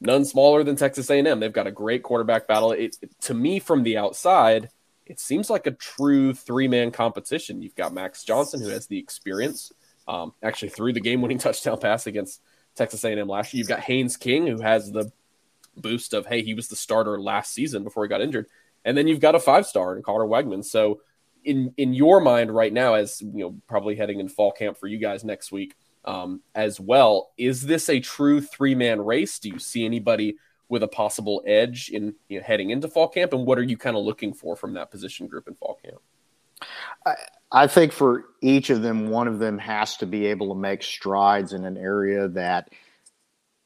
None 0.00 0.24
smaller 0.24 0.64
than 0.64 0.76
Texas 0.76 1.08
A&M. 1.10 1.40
They've 1.40 1.52
got 1.52 1.66
a 1.66 1.72
great 1.72 2.02
quarterback 2.02 2.46
battle. 2.46 2.72
It, 2.72 2.96
to 3.22 3.34
me, 3.34 3.58
from 3.58 3.82
the 3.82 3.96
outside, 3.96 4.70
it 5.06 5.20
seems 5.20 5.50
like 5.50 5.66
a 5.66 5.72
true 5.72 6.34
three-man 6.34 6.90
competition. 6.90 7.62
You've 7.62 7.74
got 7.74 7.94
Max 7.94 8.24
Johnson, 8.24 8.60
who 8.60 8.68
has 8.68 8.86
the 8.86 8.98
experience, 8.98 9.72
um, 10.08 10.32
actually 10.42 10.70
threw 10.70 10.92
the 10.92 11.00
game-winning 11.00 11.38
touchdown 11.38 11.78
pass 11.78 12.06
against 12.06 12.40
Texas 12.74 13.04
A&M 13.04 13.28
last 13.28 13.52
year. 13.52 13.58
You've 13.60 13.68
got 13.68 13.80
Haynes 13.80 14.16
King, 14.16 14.46
who 14.46 14.60
has 14.60 14.90
the 14.90 15.10
boost 15.76 16.14
of 16.14 16.26
hey, 16.26 16.42
he 16.42 16.54
was 16.54 16.68
the 16.68 16.76
starter 16.76 17.20
last 17.20 17.52
season 17.52 17.84
before 17.84 18.04
he 18.04 18.08
got 18.08 18.20
injured, 18.20 18.46
and 18.84 18.96
then 18.96 19.06
you've 19.06 19.20
got 19.20 19.34
a 19.34 19.40
five-star 19.40 19.96
in 19.96 20.02
Carter 20.02 20.26
Weigman. 20.26 20.64
So 20.64 21.00
in 21.44 21.72
in 21.76 21.94
your 21.94 22.20
mind 22.20 22.54
right 22.54 22.72
now, 22.72 22.94
as 22.94 23.20
you 23.20 23.44
know, 23.44 23.56
probably 23.68 23.96
heading 23.96 24.20
in 24.20 24.28
fall 24.28 24.52
camp 24.52 24.78
for 24.78 24.86
you 24.86 24.98
guys 24.98 25.24
next 25.24 25.52
week 25.52 25.74
um, 26.04 26.42
as 26.54 26.78
well, 26.78 27.32
is 27.38 27.62
this 27.62 27.88
a 27.88 28.00
true 28.00 28.40
three 28.40 28.74
man 28.74 29.00
race? 29.00 29.38
Do 29.38 29.48
you 29.48 29.58
see 29.58 29.84
anybody 29.84 30.36
with 30.68 30.82
a 30.82 30.88
possible 30.88 31.42
edge 31.46 31.90
in 31.90 32.14
you 32.28 32.38
know, 32.38 32.44
heading 32.44 32.70
into 32.70 32.88
fall 32.88 33.08
camp, 33.08 33.32
and 33.32 33.46
what 33.46 33.58
are 33.58 33.62
you 33.62 33.76
kind 33.76 33.96
of 33.96 34.04
looking 34.04 34.32
for 34.32 34.56
from 34.56 34.74
that 34.74 34.90
position 34.90 35.26
group 35.26 35.48
in 35.48 35.54
fall 35.54 35.78
camp? 35.82 36.00
I, 37.06 37.14
I 37.52 37.66
think 37.66 37.92
for 37.92 38.24
each 38.40 38.70
of 38.70 38.82
them, 38.82 39.08
one 39.08 39.28
of 39.28 39.38
them 39.38 39.58
has 39.58 39.96
to 39.98 40.06
be 40.06 40.26
able 40.26 40.48
to 40.48 40.60
make 40.60 40.82
strides 40.82 41.52
in 41.52 41.64
an 41.64 41.76
area 41.76 42.28
that 42.28 42.70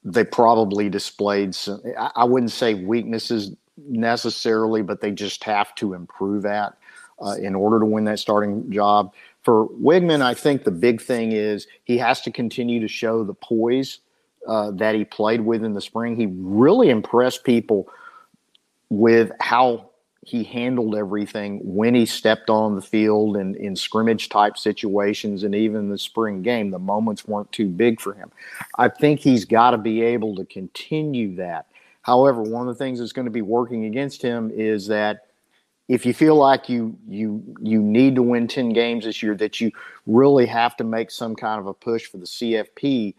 they 0.05 0.25
probably 0.25 0.89
displayed. 0.89 1.55
Some, 1.55 1.83
I 1.97 2.25
wouldn't 2.25 2.53
say 2.53 2.75
weaknesses 2.75 3.55
necessarily, 3.77 4.83
but 4.83 5.01
they 5.01 5.11
just 5.11 5.45
have 5.45 5.75
to 5.77 5.95
improve 5.95 6.45
at 6.47 6.75
uh, 7.25 7.35
in 7.41 7.55
order 7.55 7.81
to 7.81 7.87
win 7.87 8.05
that 8.05 8.19
starting 8.19 8.71
job. 8.71 9.13
For 9.43 9.69
Weigman, 9.69 10.23
I 10.23 10.35
think 10.35 10.65
the 10.65 10.71
big 10.71 11.01
thing 11.01 11.33
is 11.33 11.67
he 11.85 11.99
has 11.99 12.21
to 12.23 12.31
continue 12.31 12.81
to 12.81 12.89
show 12.89 13.25
the 13.25 13.35
poise 13.35 14.01
uh, 14.47 14.71
that 14.73 14.95
he 14.95 15.05
played 15.05 15.41
with 15.41 15.65
in 15.65 15.75
the 15.75 15.81
spring. 15.81 16.17
He 16.17 16.27
really 16.27 16.91
impressed 16.91 17.45
people 17.45 17.89
with 18.91 19.31
how 19.41 19.91
he 20.29 20.45
handled 20.45 20.95
everything 20.95 21.61
when 21.63 21.95
he 21.95 22.05
stepped 22.05 22.51
on 22.51 22.75
the 22.75 22.83
field 22.83 23.37
and 23.37 23.57
in 23.57 23.75
scrimmage 23.75 24.29
type 24.29 24.59
situations 24.59 25.43
and 25.43 25.55
even 25.55 25.89
the 25.89 25.97
spring 25.97 26.43
game 26.43 26.71
the 26.71 26.79
moments 26.79 27.27
weren't 27.27 27.51
too 27.53 27.69
big 27.69 28.01
for 28.01 28.15
him 28.15 28.31
i 28.77 28.89
think 28.89 29.21
he's 29.21 29.45
got 29.45 29.71
to 29.71 29.79
be 29.79 30.03
able 30.03 30.35
to 30.35 30.45
continue 30.47 31.35
that 31.37 31.67
however 32.03 32.43
one 32.43 32.69
of 32.69 32.77
the 32.77 32.85
things 32.85 32.99
that's 32.99 33.13
going 33.13 33.25
to 33.25 33.31
be 33.31 33.43
working 33.43 33.87
against 33.87 34.21
him 34.21 34.51
is 34.53 34.87
that 34.87 35.28
if 35.89 36.05
you 36.05 36.13
feel 36.15 36.37
like 36.37 36.69
you 36.69 36.97
you 37.09 37.43
you 37.61 37.83
need 37.83 38.15
to 38.15 38.23
win 38.23 38.47
10 38.47 38.71
games 38.71 39.05
this 39.05 39.23
year 39.23 39.35
that 39.37 39.61
you 39.61 39.73
really 40.07 40.47
have 40.47 40.77
to 40.77 40.85
make 40.85 41.11
some 41.11 41.35
kind 41.35 41.59
of 41.59 41.67
a 41.67 41.75
push 41.75 42.07
for 42.07 42.19
the 42.19 42.27
CFP 42.27 43.15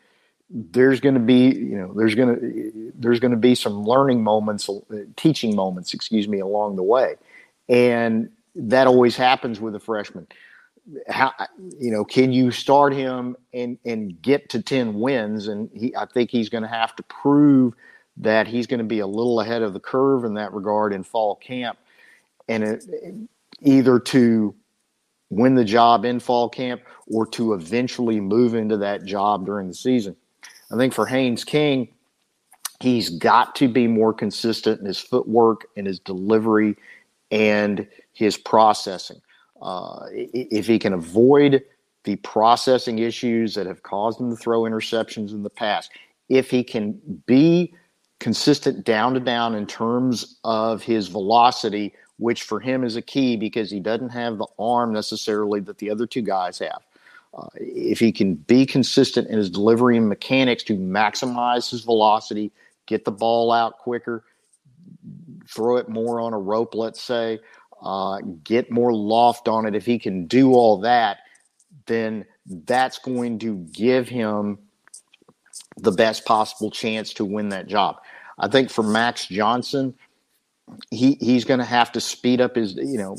there's 0.50 1.00
going 1.00 1.14
to 1.14 1.20
be 1.20 1.50
you 1.56 1.78
know 1.78 1.94
there's 1.96 2.16
going 2.16 2.36
to 2.36 2.92
there's 2.96 3.20
going 3.20 3.32
to 3.32 3.38
be 3.38 3.54
some 3.54 3.84
learning 3.84 4.24
moments 4.24 4.68
uh, 4.68 4.80
teaching 5.16 5.56
moments 5.56 5.94
excuse 5.94 6.28
me 6.28 6.40
along 6.40 6.76
the 6.76 6.84
way. 6.84 7.16
And 7.68 8.32
that 8.56 8.88
always 8.88 9.16
happens 9.16 9.60
with 9.60 9.76
a 9.76 9.80
freshman. 9.80 10.28
How 11.08 11.34
you 11.78 11.92
know 11.92 12.04
can 12.04 12.32
you 12.32 12.50
start 12.50 12.94
him 12.94 13.36
and 13.54 13.78
and 13.86 14.20
get 14.22 14.50
to 14.50 14.62
10 14.62 14.96
wins? 14.96 15.48
And 15.48 15.70
he 15.74 15.96
I 15.96 16.06
think 16.08 16.32
he's 16.32 16.50
going 16.50 16.64
to 16.64 16.70
have 16.70 16.96
to 16.96 17.04
prove 17.04 17.76
that 18.18 18.48
he's 18.48 18.66
going 18.66 18.80
to 18.80 18.84
be 18.84 19.00
a 19.00 19.08
little 19.08 19.40
ahead 19.40 19.62
of 19.62 19.74
the 19.74 19.80
curve 19.80 20.26
in 20.26 20.34
that 20.34 20.52
regard 20.52 20.94
in 20.94 21.04
fall 21.04 21.36
camp 21.36 21.78
and 22.50 22.64
it, 22.64 22.86
either 23.62 24.00
to 24.00 24.54
win 25.30 25.56
the 25.56 25.64
job 25.64 26.04
in 26.04 26.20
fall 26.20 26.50
camp 26.50 26.82
or 27.08 27.26
to 27.28 27.54
eventually 27.54 28.20
move 28.20 28.56
into 28.56 28.76
that 28.78 29.06
job 29.06 29.46
during 29.46 29.68
the 29.68 29.74
season. 29.74 30.16
I 30.72 30.78
think 30.78 30.94
for 30.94 31.06
Haynes 31.06 31.44
King, 31.44 31.88
he's 32.80 33.10
got 33.10 33.56
to 33.56 33.68
be 33.68 33.88
more 33.88 34.14
consistent 34.14 34.80
in 34.80 34.86
his 34.86 35.00
footwork 35.00 35.68
and 35.78 35.88
his 35.88 36.00
delivery 36.00 36.76
and 37.32 37.88
his 38.14 38.38
processing. 38.38 39.22
Uh, 39.62 40.06
if 40.12 40.66
he 40.66 40.80
can 40.80 40.94
avoid 40.94 41.64
the 42.06 42.16
processing 42.18 43.00
issues 43.00 43.54
that 43.56 43.68
have 43.68 43.84
caused 43.84 44.20
him 44.20 44.30
to 44.30 44.36
throw 44.36 44.62
interceptions 44.62 45.32
in 45.32 45.44
the 45.44 45.50
past, 45.50 45.92
if 46.30 46.50
he 46.50 46.64
can 46.64 47.00
be 47.26 47.74
consistent 48.20 48.84
down 48.84 49.14
to 49.14 49.20
down 49.20 49.56
in 49.56 49.66
terms 49.66 50.40
of 50.44 50.82
his 50.82 51.08
velocity 51.08 51.94
which 52.20 52.44
for 52.44 52.60
him 52.60 52.84
is 52.84 52.96
a 52.96 53.02
key 53.02 53.36
because 53.38 53.72
he 53.72 53.80
doesn't 53.80 54.10
have 54.10 54.38
the 54.38 54.48
arm 54.60 54.94
necessarily 54.94 55.60
that 55.62 55.78
the 55.80 55.90
other 55.90 56.06
two 56.06 56.22
guys 56.22 56.60
have. 56.60 56.82
Uh, 57.34 57.48
if 57.56 58.00
he 58.00 58.12
can 58.12 58.36
be 58.36 58.66
consistent 58.66 59.28
in 59.30 59.38
his 59.38 59.50
delivery 59.50 59.98
and 59.98 60.10
mechanics 60.10 60.64
to 60.64 60.76
maximize 60.76 61.70
his 61.70 61.84
velocity, 61.84 62.52
get 62.88 63.06
the 63.06 63.12
ball 63.12 63.52
out 63.52 63.78
quicker, 63.78 64.26
throw 65.48 65.78
it 65.78 65.88
more 65.88 66.20
on 66.20 66.34
a 66.34 66.38
rope, 66.38 66.76
let's 66.76 67.02
say, 67.02 67.40
uh, 67.82 68.20
get 68.44 68.70
more 68.70 68.94
loft 68.94 69.48
on 69.48 69.66
it. 69.66 69.74
If 69.74 69.86
he 69.86 69.98
can 69.98 70.26
do 70.28 70.54
all 70.54 70.80
that, 70.82 71.20
then 71.86 72.26
that's 72.46 73.00
going 73.00 73.40
to 73.40 73.56
give 73.72 74.10
him 74.10 74.58
the 75.78 75.92
best 75.92 76.26
possible 76.26 76.70
chance 76.70 77.14
to 77.14 77.24
win 77.24 77.50
that 77.50 77.68
job. 77.68 77.98
I 78.38 78.48
think 78.50 78.70
for 78.70 78.84
Max 78.84 79.28
Johnson, 79.28 79.94
he 80.92 81.18
he's 81.20 81.46
going 81.46 81.60
to 81.60 81.66
have 81.66 81.92
to 81.94 82.02
speed 82.02 82.42
up 82.42 82.56
his 82.56 82.76
you 82.76 82.98
know 82.98 83.16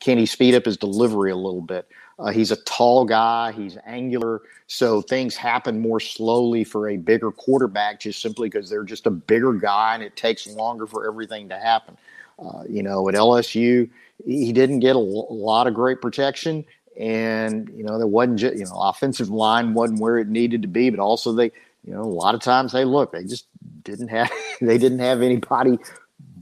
can 0.00 0.18
he 0.18 0.26
speed 0.26 0.54
up 0.54 0.64
his 0.64 0.76
delivery 0.76 1.30
a 1.30 1.36
little 1.36 1.62
bit? 1.62 1.86
Uh, 2.18 2.30
he's 2.30 2.50
a 2.50 2.56
tall 2.64 3.04
guy 3.04 3.50
he's 3.52 3.78
angular 3.86 4.42
so 4.66 5.00
things 5.00 5.34
happen 5.34 5.80
more 5.80 5.98
slowly 6.00 6.64
for 6.64 6.90
a 6.90 6.96
bigger 6.98 7.30
quarterback 7.30 7.98
just 7.98 8.20
simply 8.20 8.48
because 8.48 8.68
they're 8.68 8.84
just 8.84 9.06
a 9.06 9.10
bigger 9.10 9.54
guy 9.54 9.94
and 9.94 10.02
it 10.02 10.16
takes 10.16 10.46
longer 10.46 10.86
for 10.86 11.06
everything 11.06 11.48
to 11.48 11.58
happen. 11.58 11.96
Uh, 12.38 12.62
you 12.68 12.82
know 12.82 13.08
at 13.08 13.14
lsu 13.14 13.88
he 14.26 14.52
didn't 14.52 14.80
get 14.80 14.96
a, 14.96 14.98
lot 14.98 15.66
of 15.66 15.74
great 15.74 16.00
protection 16.00 16.64
and 16.98 17.70
you 17.74 17.84
know 17.84 17.98
there 17.98 18.06
wasn't 18.06 18.38
just 18.38 18.56
you 18.56 18.64
know 18.64 18.78
offensive 18.80 19.30
line 19.30 19.74
wasn't 19.74 19.98
where 19.98 20.18
it 20.18 20.28
needed 20.28 20.62
to 20.62 20.68
be 20.68 20.90
but 20.90 21.00
also 21.00 21.32
they 21.32 21.50
you 21.84 21.92
know 21.92 22.02
a 22.02 22.04
lot 22.04 22.34
of 22.34 22.40
times 22.40 22.72
they 22.72 22.84
look 22.84 23.12
they 23.12 23.24
just 23.24 23.46
didn't 23.82 24.08
have 24.08 24.30
they 24.60 24.78
didn't 24.78 24.98
have 24.98 25.22
anybody 25.22 25.78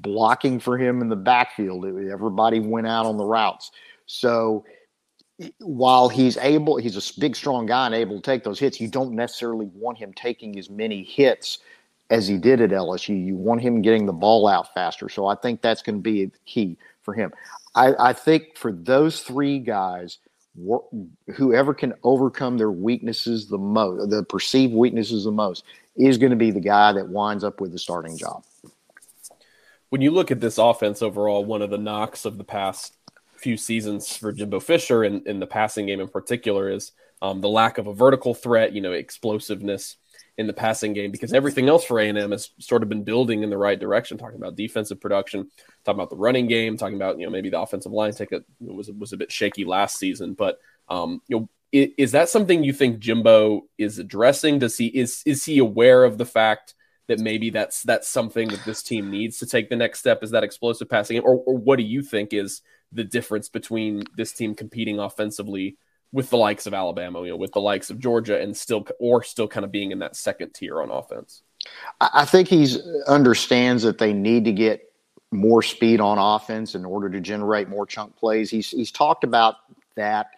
blocking 0.02 0.61
for 0.61 0.78
him 0.78 1.00
in 1.00 1.09
the 1.09 1.17
backfield. 1.17 1.85
Everybody 1.85 2.61
went 2.61 2.87
out 2.87 3.07
on 3.07 3.17
the 3.17 3.25
routes. 3.25 3.71
So 4.07 4.64
while 5.59 6.09
he's 6.09 6.37
able, 6.38 6.76
he's 6.76 6.97
a 6.97 7.21
big, 7.21 7.37
strong 7.37 7.67
guy 7.67 7.87
and 7.87 7.95
able 7.95 8.17
to 8.17 8.23
take 8.23 8.45
those 8.45 8.59
hits, 8.59 8.81
you 8.81 8.88
don't 8.88 9.12
necessarily 9.12 9.67
want 9.75 9.99
him 9.99 10.12
taking 10.12 10.59
as 10.59 10.69
many 10.69 11.05
hits 11.05 11.59
as 12.11 12.26
he 12.26 12.38
did 12.38 12.61
at 12.61 12.71
LSU. 12.71 13.25
You 13.25 13.37
want 13.37 13.61
him 13.61 13.83
getting 13.83 14.07
the 14.07 14.12
ball 14.12 14.49
out 14.49 14.73
faster. 14.75 15.09
So 15.09 15.26
I 15.26 15.37
think 15.37 15.61
that's 15.61 15.83
going 15.83 15.97
to 15.97 16.02
be 16.02 16.26
the 16.26 16.38
key 16.47 16.76
for 17.02 17.14
him. 17.14 17.33
I, 17.75 17.95
I 17.99 18.12
think 18.12 18.57
for 18.57 18.73
those 18.73 19.21
three 19.23 19.59
guys, 19.59 20.19
whoever 21.35 21.73
can 21.73 21.95
overcome 22.02 22.59
their 22.59 22.73
weaknesses 22.73 23.47
the 23.47 23.59
most, 23.59 24.11
the 24.11 24.25
perceived 24.25 24.75
weaknesses 24.75 25.25
the 25.25 25.31
most, 25.31 25.64
is 25.97 26.19
going 26.19 26.31
to 26.31 26.37
be 26.37 26.50
the 26.50 26.61
guy 26.61 26.93
that 26.93 27.09
winds 27.09 27.45
up 27.45 27.61
with 27.61 27.71
the 27.71 27.78
starting 27.78 28.17
job 28.17 28.43
when 29.90 30.02
you 30.02 30.11
look 30.11 30.30
at 30.30 30.40
this 30.40 30.59
offense 30.59 31.02
overall, 31.02 31.45
one 31.45 31.62
of 31.62 31.71
the 31.71 31.78
knocks 31.78 32.25
of 32.25 32.38
the 32.38 32.45
past 32.45 32.97
few 33.37 33.57
seasons 33.57 34.16
for 34.16 34.33
Jimbo 34.33 34.61
Fisher 34.61 35.04
and 35.04 35.26
in 35.26 35.40
the 35.40 35.47
passing 35.47 35.87
game 35.87 36.00
in 36.00 36.09
particular 36.09 36.71
is 36.71 36.92
um, 37.23 37.40
the 37.40 37.49
lack 37.49 37.78
of 37.78 37.87
a 37.87 37.95
vertical 37.95 38.35
threat, 38.35 38.73
you 38.73 38.80
know, 38.80 38.92
explosiveness 38.92 39.97
in 40.37 40.47
the 40.47 40.52
passing 40.52 40.92
game 40.92 41.11
because 41.11 41.33
everything 41.33 41.68
else 41.68 41.85
for 41.85 41.99
A&M 41.99 42.30
has 42.30 42.50
sort 42.59 42.83
of 42.83 42.88
been 42.88 43.02
building 43.02 43.42
in 43.42 43.50
the 43.50 43.59
right 43.59 43.78
direction. 43.78 44.18
Talking 44.18 44.37
about 44.37 44.54
defensive 44.57 45.00
production, 45.00 45.50
talking 45.85 45.99
about 45.99 46.11
the 46.11 46.16
running 46.16 46.47
game, 46.47 46.76
talking 46.76 46.97
about 46.97 47.18
you 47.18 47.26
know 47.26 47.33
maybe 47.33 47.50
the 47.50 47.61
offensive 47.61 47.92
line 47.92 48.12
take 48.12 48.33
a 48.33 48.45
was 48.61 48.90
was 48.90 49.12
a 49.12 49.16
bit 49.16 49.33
shaky 49.33 49.64
last 49.64 49.99
season, 49.99 50.35
but 50.35 50.61
um, 50.88 51.21
you 51.26 51.40
know 51.40 51.49
is, 51.73 51.88
is 51.99 52.12
that 52.12 52.28
something 52.28 52.62
you 52.62 52.73
think 52.73 53.00
Jimbo 53.00 53.64
is 53.78 53.99
addressing? 53.99 54.61
Does 54.61 54.78
he 54.78 54.87
is 54.87 55.23
is 55.26 55.45
he 55.45 55.59
aware 55.59 56.04
of 56.04 56.18
the 56.18 56.26
fact 56.26 56.75
that 57.09 57.19
maybe 57.19 57.50
that's 57.50 57.83
that's 57.83 58.09
something 58.09 58.49
that 58.49 58.65
this 58.65 58.83
team 58.83 59.11
needs 59.11 59.38
to 59.38 59.47
take 59.47 59.69
the 59.69 59.77
next 59.77 59.99
step 59.99 60.23
is 60.23 60.31
that 60.31 60.45
explosive 60.45 60.88
passing 60.88 61.17
game 61.17 61.25
or, 61.25 61.43
or 61.47 61.57
what 61.57 61.77
do 61.77 61.83
you 61.83 62.03
think 62.03 62.33
is 62.33 62.62
the 62.93 63.05
difference 63.05 63.49
between 63.49 64.03
this 64.17 64.33
team 64.33 64.55
competing 64.55 64.99
offensively 64.99 65.77
with 66.12 66.31
the 66.31 66.37
likes 66.37 66.67
of 66.67 66.73
Alabama, 66.73 67.23
you 67.23 67.31
know, 67.31 67.37
with 67.37 67.53
the 67.53 67.61
likes 67.61 67.91
of 67.91 67.99
Georgia, 67.99 68.41
and 68.41 68.57
still 68.57 68.87
or 68.99 69.23
still 69.23 69.49
kind 69.49 69.65
of 69.65 69.73
being 69.73 69.91
in 69.91 69.99
that 69.99 70.17
second 70.17 70.55
tier 70.55 70.81
on 70.81 70.91
offense? 70.91 71.43
I 72.00 72.25
think 72.25 72.49
he 72.49 72.77
understands 73.07 73.83
that 73.83 73.99
they 73.99 74.12
need 74.12 74.45
to 74.45 74.53
get 74.53 74.93
more 75.31 75.62
speed 75.62 76.00
on 76.00 76.17
offense 76.19 76.75
in 76.75 76.85
order 76.85 77.11
to 77.11 77.21
generate 77.21 77.69
more 77.69 77.85
chunk 77.85 78.17
plays. 78.17 78.50
He's 78.50 78.71
he's 78.71 78.91
talked 78.91 79.25
about 79.25 79.57
that 79.97 80.29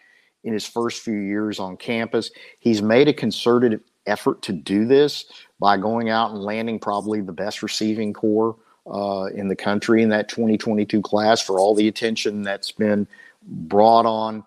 in 0.43 0.53
his 0.53 0.67
first 0.67 1.03
few 1.03 1.15
years 1.15 1.61
on 1.61 1.77
campus. 1.77 2.31
He's 2.59 2.83
made 2.83 3.09
a 3.09 3.13
concerted 3.13 3.81
effort 4.07 4.43
to 4.43 4.53
do 4.53 4.87
this 4.87 5.27
by 5.59 5.77
going 5.77 6.09
out 6.09 6.31
and 6.31 6.41
landing 6.41 6.79
probably 6.79 7.21
the 7.21 7.33
best 7.33 7.63
receiving 7.63 8.13
corps 8.13 8.57
uh, 8.91 9.27
in 9.35 9.49
the 9.49 9.57
country 9.57 10.03
in 10.03 10.09
that 10.09 10.29
2022 10.29 11.03
class 11.03 11.41
for 11.41 11.59
all 11.59 11.75
the 11.75 11.89
attention 11.89 12.43
that's 12.43 12.73
been 12.73 13.07
brought 13.43 14.07
on 14.07 14.45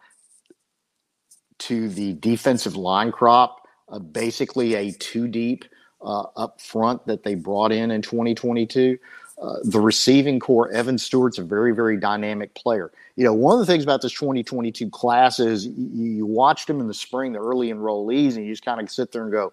to 1.59 1.87
the 1.89 2.13
defensive 2.13 2.75
line 2.75 3.11
crop. 3.11 3.67
Uh, 3.89 3.99
basically, 3.99 4.73
a 4.75 4.91
two 4.91 5.27
deep 5.27 5.65
uh, 6.01 6.25
up 6.35 6.59
front 6.59 7.05
that 7.05 7.23
they 7.23 7.35
brought 7.35 7.71
in 7.71 7.91
in 7.91 8.01
2022. 8.01 8.97
Uh, 9.41 9.55
the 9.63 9.81
receiving 9.81 10.39
corps, 10.39 10.71
Evan 10.71 10.97
Stewart's 10.97 11.37
a 11.37 11.43
very, 11.43 11.73
very 11.73 11.97
dynamic 11.97 12.53
player. 12.53 12.91
You 13.15 13.23
know, 13.23 13.33
one 13.33 13.59
of 13.59 13.59
the 13.59 13.65
things 13.65 13.83
about 13.83 14.01
this 14.01 14.13
2022 14.13 14.89
class 14.89 15.39
is 15.39 15.65
you, 15.65 16.05
you 16.11 16.25
watched 16.25 16.67
them 16.67 16.79
in 16.79 16.87
the 16.87 16.93
spring, 16.93 17.33
the 17.33 17.39
early 17.39 17.69
enrollees, 17.69 18.35
and 18.35 18.45
you 18.45 18.53
just 18.53 18.63
kind 18.63 18.79
of 18.79 18.89
sit 18.91 19.11
there 19.11 19.23
and 19.23 19.31
go, 19.31 19.51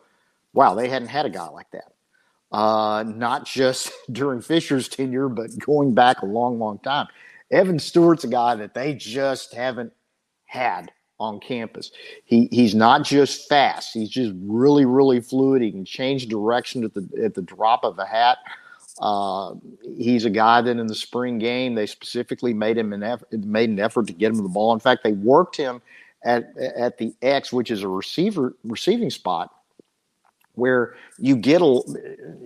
wow, 0.52 0.74
they 0.74 0.88
hadn't 0.88 1.08
had 1.08 1.26
a 1.26 1.30
guy 1.30 1.48
like 1.48 1.70
that. 1.70 1.92
Uh, 2.52 3.04
not 3.06 3.46
just 3.46 3.92
during 4.12 4.40
Fisher's 4.40 4.88
tenure, 4.88 5.28
but 5.28 5.50
going 5.58 5.94
back 5.94 6.22
a 6.22 6.26
long, 6.26 6.58
long 6.58 6.78
time. 6.80 7.06
Evan 7.50 7.78
Stewart's 7.78 8.24
a 8.24 8.28
guy 8.28 8.54
that 8.54 8.74
they 8.74 8.94
just 8.94 9.54
haven't 9.54 9.92
had 10.44 10.92
on 11.18 11.38
campus. 11.40 11.90
He 12.24 12.48
he's 12.50 12.74
not 12.74 13.04
just 13.04 13.48
fast; 13.48 13.92
he's 13.92 14.08
just 14.08 14.32
really, 14.40 14.84
really 14.84 15.20
fluid. 15.20 15.60
He 15.62 15.70
can 15.70 15.84
change 15.84 16.26
direction 16.28 16.84
at 16.84 16.94
the 16.94 17.08
at 17.22 17.34
the 17.34 17.42
drop 17.42 17.84
of 17.84 17.98
a 17.98 18.06
hat. 18.06 18.38
Uh, 19.00 19.54
he's 19.96 20.24
a 20.24 20.30
guy 20.30 20.60
that 20.60 20.76
in 20.76 20.86
the 20.86 20.94
spring 20.94 21.38
game 21.38 21.74
they 21.74 21.86
specifically 21.86 22.52
made 22.52 22.76
him 22.76 22.92
an 22.92 23.02
effort, 23.02 23.32
made 23.32 23.70
an 23.70 23.80
effort 23.80 24.06
to 24.06 24.12
get 24.12 24.30
him 24.30 24.36
the 24.36 24.48
ball. 24.48 24.72
In 24.72 24.80
fact, 24.80 25.02
they 25.04 25.12
worked 25.12 25.56
him 25.56 25.80
at 26.22 26.56
at 26.56 26.98
the 26.98 27.14
X, 27.22 27.52
which 27.52 27.70
is 27.70 27.82
a 27.82 27.88
receiver 27.88 28.54
receiving 28.62 29.10
spot, 29.10 29.54
where 30.54 30.94
you 31.18 31.34
get 31.34 31.62
a 31.62 31.80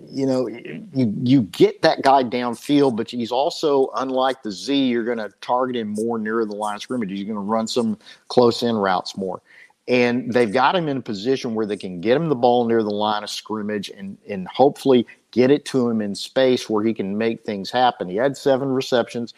you 0.09 0.25
know 0.25 0.47
you 0.47 1.13
you 1.23 1.41
get 1.43 1.81
that 1.81 2.01
guy 2.01 2.23
downfield 2.23 2.95
but 2.95 3.09
he's 3.09 3.31
also 3.31 3.89
unlike 3.95 4.41
the 4.43 4.51
z 4.51 4.87
you're 4.87 5.03
going 5.03 5.17
to 5.17 5.29
target 5.41 5.75
him 5.75 5.89
more 5.89 6.17
near 6.17 6.45
the 6.45 6.55
line 6.55 6.75
of 6.75 6.81
scrimmage 6.81 7.11
you're 7.11 7.25
going 7.25 7.35
to 7.35 7.41
run 7.41 7.67
some 7.67 7.97
close 8.27 8.63
in 8.63 8.75
routes 8.75 9.17
more 9.17 9.41
and 9.87 10.31
they've 10.31 10.53
got 10.53 10.75
him 10.75 10.87
in 10.87 10.97
a 10.97 11.01
position 11.01 11.53
where 11.53 11.65
they 11.65 11.77
can 11.77 11.99
get 12.01 12.15
him 12.15 12.29
the 12.29 12.35
ball 12.35 12.65
near 12.65 12.81
the 12.81 12.89
line 12.89 13.23
of 13.23 13.29
scrimmage 13.29 13.89
and 13.89 14.17
and 14.29 14.47
hopefully 14.47 15.05
get 15.35 15.51
it 15.51 15.65
to 15.65 15.89
him 15.89 16.01
in 16.01 16.15
space 16.15 16.69
where 16.69 16.83
he 16.83 16.93
can 16.93 17.17
make 17.17 17.43
things 17.43 17.69
happen 17.69 18.09
he 18.09 18.15
had 18.15 18.37
seven 18.37 18.69
receptions 18.69 19.33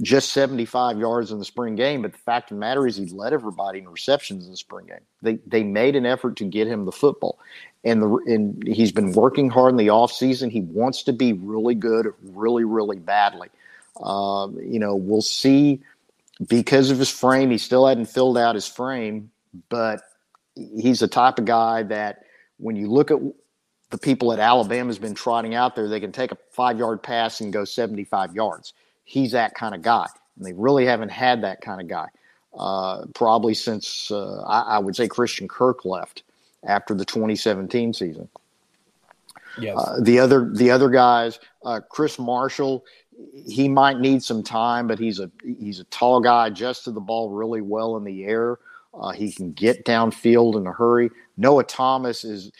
just 0.00 0.32
75 0.32 0.98
yards 0.98 1.32
in 1.32 1.38
the 1.38 1.44
spring 1.44 1.74
game. 1.74 2.02
But 2.02 2.12
the 2.12 2.18
fact 2.18 2.50
of 2.50 2.56
the 2.56 2.60
matter 2.60 2.86
is, 2.86 2.96
he 2.96 3.06
led 3.06 3.32
everybody 3.32 3.80
in 3.80 3.88
receptions 3.88 4.44
in 4.44 4.50
the 4.50 4.56
spring 4.56 4.86
game. 4.86 5.00
They 5.22 5.38
they 5.46 5.62
made 5.62 5.96
an 5.96 6.06
effort 6.06 6.36
to 6.36 6.44
get 6.44 6.66
him 6.68 6.84
the 6.84 6.92
football, 6.92 7.38
and 7.84 8.02
the 8.02 8.08
and 8.26 8.62
he's 8.66 8.92
been 8.92 9.12
working 9.12 9.50
hard 9.50 9.72
in 9.72 9.76
the 9.76 9.88
offseason. 9.88 10.50
He 10.50 10.60
wants 10.60 11.02
to 11.04 11.12
be 11.12 11.32
really 11.32 11.74
good, 11.74 12.12
really, 12.22 12.64
really 12.64 12.98
badly. 12.98 13.48
Um, 14.02 14.58
you 14.60 14.78
know, 14.78 14.94
we'll 14.94 15.22
see 15.22 15.82
because 16.46 16.90
of 16.90 16.98
his 16.98 17.10
frame. 17.10 17.50
He 17.50 17.58
still 17.58 17.86
hadn't 17.86 18.06
filled 18.06 18.38
out 18.38 18.54
his 18.54 18.68
frame, 18.68 19.30
but 19.68 20.02
he's 20.54 21.00
the 21.00 21.08
type 21.08 21.38
of 21.38 21.44
guy 21.44 21.82
that 21.84 22.24
when 22.58 22.76
you 22.76 22.88
look 22.88 23.10
at 23.10 23.18
the 23.92 23.98
people 23.98 24.32
at 24.32 24.38
Alabama's 24.38 24.98
been 24.98 25.14
trotting 25.14 25.54
out 25.54 25.76
there, 25.76 25.86
they 25.86 26.00
can 26.00 26.10
take 26.10 26.32
a 26.32 26.38
five 26.50 26.78
yard 26.78 27.02
pass 27.02 27.40
and 27.40 27.52
go 27.52 27.64
75 27.64 28.34
yards. 28.34 28.72
He's 29.04 29.32
that 29.32 29.54
kind 29.54 29.74
of 29.74 29.82
guy. 29.82 30.06
And 30.36 30.46
they 30.46 30.54
really 30.54 30.86
haven't 30.86 31.10
had 31.10 31.42
that 31.42 31.60
kind 31.60 31.80
of 31.80 31.86
guy. 31.86 32.08
Uh, 32.58 33.04
probably 33.14 33.54
since 33.54 34.10
uh, 34.10 34.42
I, 34.42 34.76
I, 34.76 34.78
would 34.78 34.94
say 34.94 35.08
Christian 35.08 35.48
Kirk 35.48 35.86
left 35.86 36.22
after 36.64 36.94
the 36.94 37.04
2017 37.04 37.94
season. 37.94 38.28
Yes. 39.58 39.76
Uh, 39.78 40.00
the 40.02 40.18
other 40.18 40.50
the 40.52 40.70
other 40.70 40.90
guys, 40.90 41.38
uh, 41.64 41.80
Chris 41.88 42.18
Marshall, 42.18 42.84
he 43.46 43.68
might 43.68 44.00
need 44.00 44.22
some 44.22 44.42
time, 44.42 44.86
but 44.86 44.98
he's 44.98 45.18
a 45.18 45.30
he's 45.42 45.80
a 45.80 45.84
tall 45.84 46.20
guy, 46.20 46.48
adjusted 46.48 46.92
the 46.92 47.00
ball 47.00 47.30
really 47.30 47.62
well 47.62 47.96
in 47.96 48.04
the 48.04 48.24
air. 48.24 48.58
Uh, 48.94 49.10
he 49.10 49.32
can 49.32 49.52
get 49.52 49.84
downfield 49.86 50.56
in 50.56 50.66
a 50.66 50.72
hurry. 50.72 51.10
Noah 51.38 51.64
Thomas 51.64 52.24
is, 52.24 52.52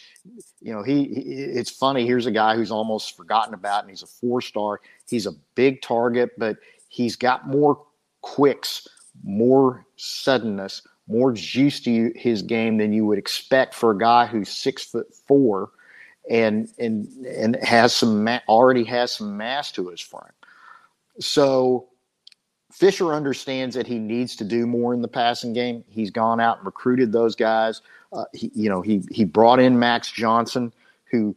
you 0.61 0.73
know, 0.73 0.83
he, 0.83 1.05
he, 1.05 1.21
It's 1.21 1.71
funny. 1.71 2.07
Here's 2.07 2.27
a 2.27 2.31
guy 2.31 2.57
who's 2.57 2.71
almost 2.71 3.17
forgotten 3.17 3.53
about, 3.53 3.83
and 3.83 3.91
he's 3.91 4.03
a 4.03 4.07
four 4.07 4.41
star. 4.41 4.81
He's 5.09 5.27
a 5.27 5.33
big 5.55 5.83
target, 5.83 6.31
but 6.39 6.57
he's 6.89 7.17
got 7.17 7.47
more 7.47 7.83
quicks, 8.23 8.89
more 9.23 9.85
suddenness, 9.97 10.83
more 11.07 11.33
juice 11.33 11.81
to 11.81 12.13
his 12.17 12.41
game 12.41 12.79
than 12.79 12.93
you 12.93 13.05
would 13.05 13.19
expect 13.19 13.75
for 13.75 13.91
a 13.91 13.99
guy 13.99 14.25
who's 14.25 14.49
six 14.49 14.85
foot 14.85 15.15
four 15.15 15.71
and 16.31 16.69
and 16.79 17.09
and 17.27 17.57
has 17.57 17.95
some 17.95 18.25
ma- 18.25 18.41
already 18.49 18.85
has 18.85 19.13
some 19.13 19.37
mass 19.37 19.73
to 19.73 19.89
his 19.89 20.01
frame. 20.01 20.23
So 21.19 21.89
Fisher 22.73 23.13
understands 23.13 23.75
that 23.75 23.87
he 23.87 23.99
needs 23.99 24.35
to 24.37 24.45
do 24.45 24.67
more 24.67 24.95
in 24.95 25.03
the 25.03 25.09
passing 25.09 25.53
game. 25.53 25.85
He's 25.89 26.11
gone 26.11 26.41
out 26.41 26.59
and 26.59 26.67
recruited 26.67 27.13
those 27.13 27.37
guys. 27.37 27.83
Uh, 28.13 28.25
he, 28.33 28.51
you 28.55 28.69
know, 28.71 28.81
he 28.81 29.03
he 29.11 29.25
brought 29.25 29.61
in 29.61 29.79
Max 29.79 30.11
Johnson, 30.11 30.73
who 31.11 31.37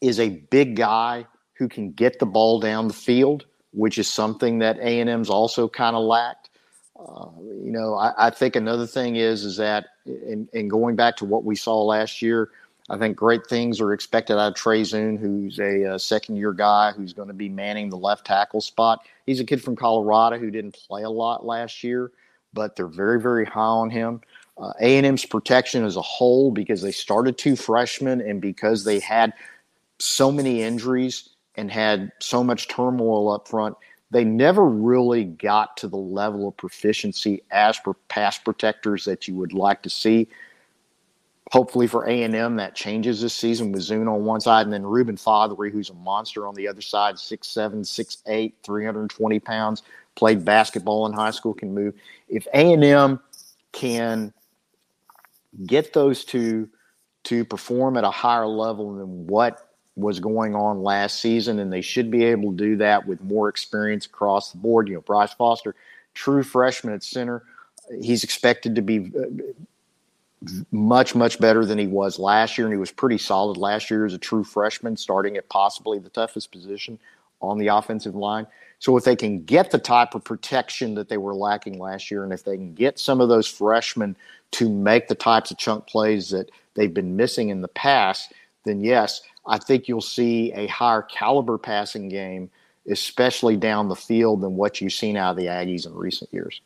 is 0.00 0.18
a 0.18 0.28
big 0.28 0.76
guy 0.76 1.26
who 1.54 1.68
can 1.68 1.92
get 1.92 2.18
the 2.18 2.26
ball 2.26 2.60
down 2.60 2.88
the 2.88 2.94
field, 2.94 3.46
which 3.72 3.96
is 3.96 4.12
something 4.12 4.58
that 4.58 4.78
A 4.78 5.00
and 5.00 5.08
M's 5.08 5.30
also 5.30 5.68
kind 5.68 5.96
of 5.96 6.04
lacked. 6.04 6.50
Uh, 6.98 7.28
you 7.40 7.70
know, 7.70 7.94
I, 7.94 8.26
I, 8.26 8.30
think 8.30 8.56
another 8.56 8.86
thing 8.86 9.16
is 9.16 9.44
is 9.44 9.58
that 9.58 9.86
in, 10.06 10.48
in, 10.54 10.66
going 10.68 10.96
back 10.96 11.16
to 11.16 11.26
what 11.26 11.44
we 11.44 11.54
saw 11.54 11.82
last 11.82 12.22
year, 12.22 12.50
I 12.88 12.96
think 12.96 13.16
great 13.16 13.46
things 13.46 13.80
are 13.82 13.92
expected 13.92 14.34
out 14.34 14.48
of 14.48 14.54
Trey 14.54 14.80
Zuhn, 14.80 15.18
who's 15.18 15.58
a, 15.58 15.82
a 15.94 15.98
second 15.98 16.36
year 16.36 16.52
guy 16.52 16.92
who's 16.92 17.12
going 17.12 17.28
to 17.28 17.34
be 17.34 17.50
manning 17.50 17.90
the 17.90 17.98
left 17.98 18.26
tackle 18.26 18.62
spot. 18.62 19.00
He's 19.26 19.40
a 19.40 19.44
kid 19.44 19.62
from 19.62 19.76
Colorado 19.76 20.38
who 20.38 20.50
didn't 20.50 20.78
play 20.86 21.02
a 21.02 21.10
lot 21.10 21.44
last 21.44 21.84
year, 21.84 22.12
but 22.52 22.76
they're 22.76 22.86
very 22.86 23.20
very 23.20 23.44
high 23.44 23.60
on 23.60 23.90
him. 23.90 24.20
Uh, 24.58 24.72
A&M's 24.80 25.26
protection 25.26 25.84
as 25.84 25.96
a 25.96 26.02
whole 26.02 26.50
because 26.50 26.80
they 26.80 26.92
started 26.92 27.36
two 27.36 27.56
freshmen 27.56 28.22
and 28.22 28.40
because 28.40 28.84
they 28.84 28.98
had 28.98 29.34
so 29.98 30.32
many 30.32 30.62
injuries 30.62 31.28
and 31.56 31.70
had 31.70 32.10
so 32.20 32.42
much 32.42 32.68
turmoil 32.68 33.30
up 33.30 33.48
front 33.48 33.76
they 34.10 34.24
never 34.24 34.64
really 34.64 35.24
got 35.24 35.76
to 35.78 35.88
the 35.88 35.96
level 35.96 36.48
of 36.48 36.56
proficiency 36.56 37.42
as 37.50 37.78
per 37.78 37.94
pass 38.08 38.38
protectors 38.38 39.04
that 39.04 39.26
you 39.26 39.34
would 39.34 39.52
like 39.52 39.82
to 39.82 39.90
see. 39.90 40.28
Hopefully 41.52 41.86
for 41.86 42.08
A 42.08 42.22
and 42.24 42.34
M, 42.34 42.56
that 42.56 42.74
changes 42.74 43.20
this 43.20 43.34
season 43.34 43.70
with 43.70 43.82
Zuhn 43.82 44.12
on 44.12 44.24
one 44.24 44.40
side, 44.40 44.66
and 44.66 44.72
then 44.72 44.84
Reuben 44.84 45.16
Fatheree, 45.16 45.70
who's 45.70 45.90
a 45.90 45.94
monster 45.94 46.46
on 46.46 46.54
the 46.54 46.66
other 46.66 46.80
side, 46.80 47.14
6'7", 47.14 47.82
6'8", 47.82 48.52
320 48.64 49.38
pounds, 49.40 49.82
played 50.16 50.44
basketball 50.44 51.06
in 51.06 51.12
high 51.12 51.30
school, 51.30 51.54
can 51.54 51.72
move. 51.72 51.94
If 52.28 52.48
A 52.52 52.72
and 52.72 52.82
M 52.82 53.20
can 53.70 54.32
get 55.66 55.92
those 55.92 56.24
two 56.24 56.68
to 57.24 57.44
perform 57.44 57.96
at 57.96 58.04
a 58.04 58.10
higher 58.10 58.46
level 58.46 58.94
than 58.94 59.26
what 59.26 59.70
was 59.94 60.20
going 60.20 60.54
on 60.54 60.82
last 60.82 61.20
season, 61.20 61.60
and 61.60 61.72
they 61.72 61.80
should 61.80 62.10
be 62.10 62.24
able 62.24 62.50
to 62.50 62.56
do 62.56 62.76
that 62.76 63.06
with 63.06 63.20
more 63.22 63.48
experience 63.48 64.06
across 64.06 64.50
the 64.50 64.58
board. 64.58 64.88
You 64.88 64.94
know, 64.96 65.00
Bryce 65.00 65.32
Foster, 65.32 65.74
true 66.12 66.42
freshman 66.42 66.92
at 66.92 67.02
center, 67.02 67.44
he's 68.02 68.24
expected 68.24 68.74
to 68.74 68.82
be 68.82 69.12
uh, 69.18 69.42
much, 70.70 71.14
much 71.14 71.40
better 71.40 71.64
than 71.64 71.78
he 71.78 71.86
was 71.86 72.18
last 72.18 72.58
year, 72.58 72.66
and 72.66 72.74
he 72.74 72.78
was 72.78 72.92
pretty 72.92 73.18
solid 73.18 73.56
last 73.56 73.90
year 73.90 74.04
as 74.04 74.14
a 74.14 74.18
true 74.18 74.44
freshman, 74.44 74.96
starting 74.96 75.36
at 75.36 75.48
possibly 75.48 75.98
the 75.98 76.10
toughest 76.10 76.52
position 76.52 76.98
on 77.40 77.58
the 77.58 77.68
offensive 77.68 78.14
line. 78.14 78.46
So 78.78 78.96
if 78.96 79.04
they 79.04 79.16
can 79.16 79.42
get 79.44 79.70
the 79.70 79.78
type 79.78 80.14
of 80.14 80.24
protection 80.24 80.94
that 80.94 81.08
they 81.08 81.16
were 81.16 81.34
lacking 81.34 81.78
last 81.78 82.10
year, 82.10 82.24
and 82.24 82.32
if 82.32 82.44
they 82.44 82.56
can 82.56 82.74
get 82.74 82.98
some 82.98 83.20
of 83.20 83.28
those 83.28 83.46
freshmen 83.46 84.16
to 84.52 84.68
make 84.68 85.08
the 85.08 85.14
types 85.14 85.50
of 85.50 85.58
chunk 85.58 85.86
plays 85.86 86.30
that 86.30 86.50
they've 86.74 86.92
been 86.92 87.16
missing 87.16 87.48
in 87.48 87.62
the 87.62 87.68
past, 87.68 88.32
then 88.64 88.80
yes, 88.80 89.22
I 89.46 89.58
think 89.58 89.88
you'll 89.88 90.00
see 90.00 90.52
a 90.52 90.66
higher 90.66 91.02
caliber 91.02 91.56
passing 91.56 92.08
game, 92.08 92.50
especially 92.88 93.56
down 93.56 93.88
the 93.88 93.96
field, 93.96 94.42
than 94.42 94.56
what 94.56 94.80
you've 94.80 94.92
seen 94.92 95.16
out 95.16 95.30
of 95.30 95.36
the 95.36 95.46
Aggies 95.46 95.86
in 95.86 95.94
recent 95.94 96.32
years. 96.32 96.60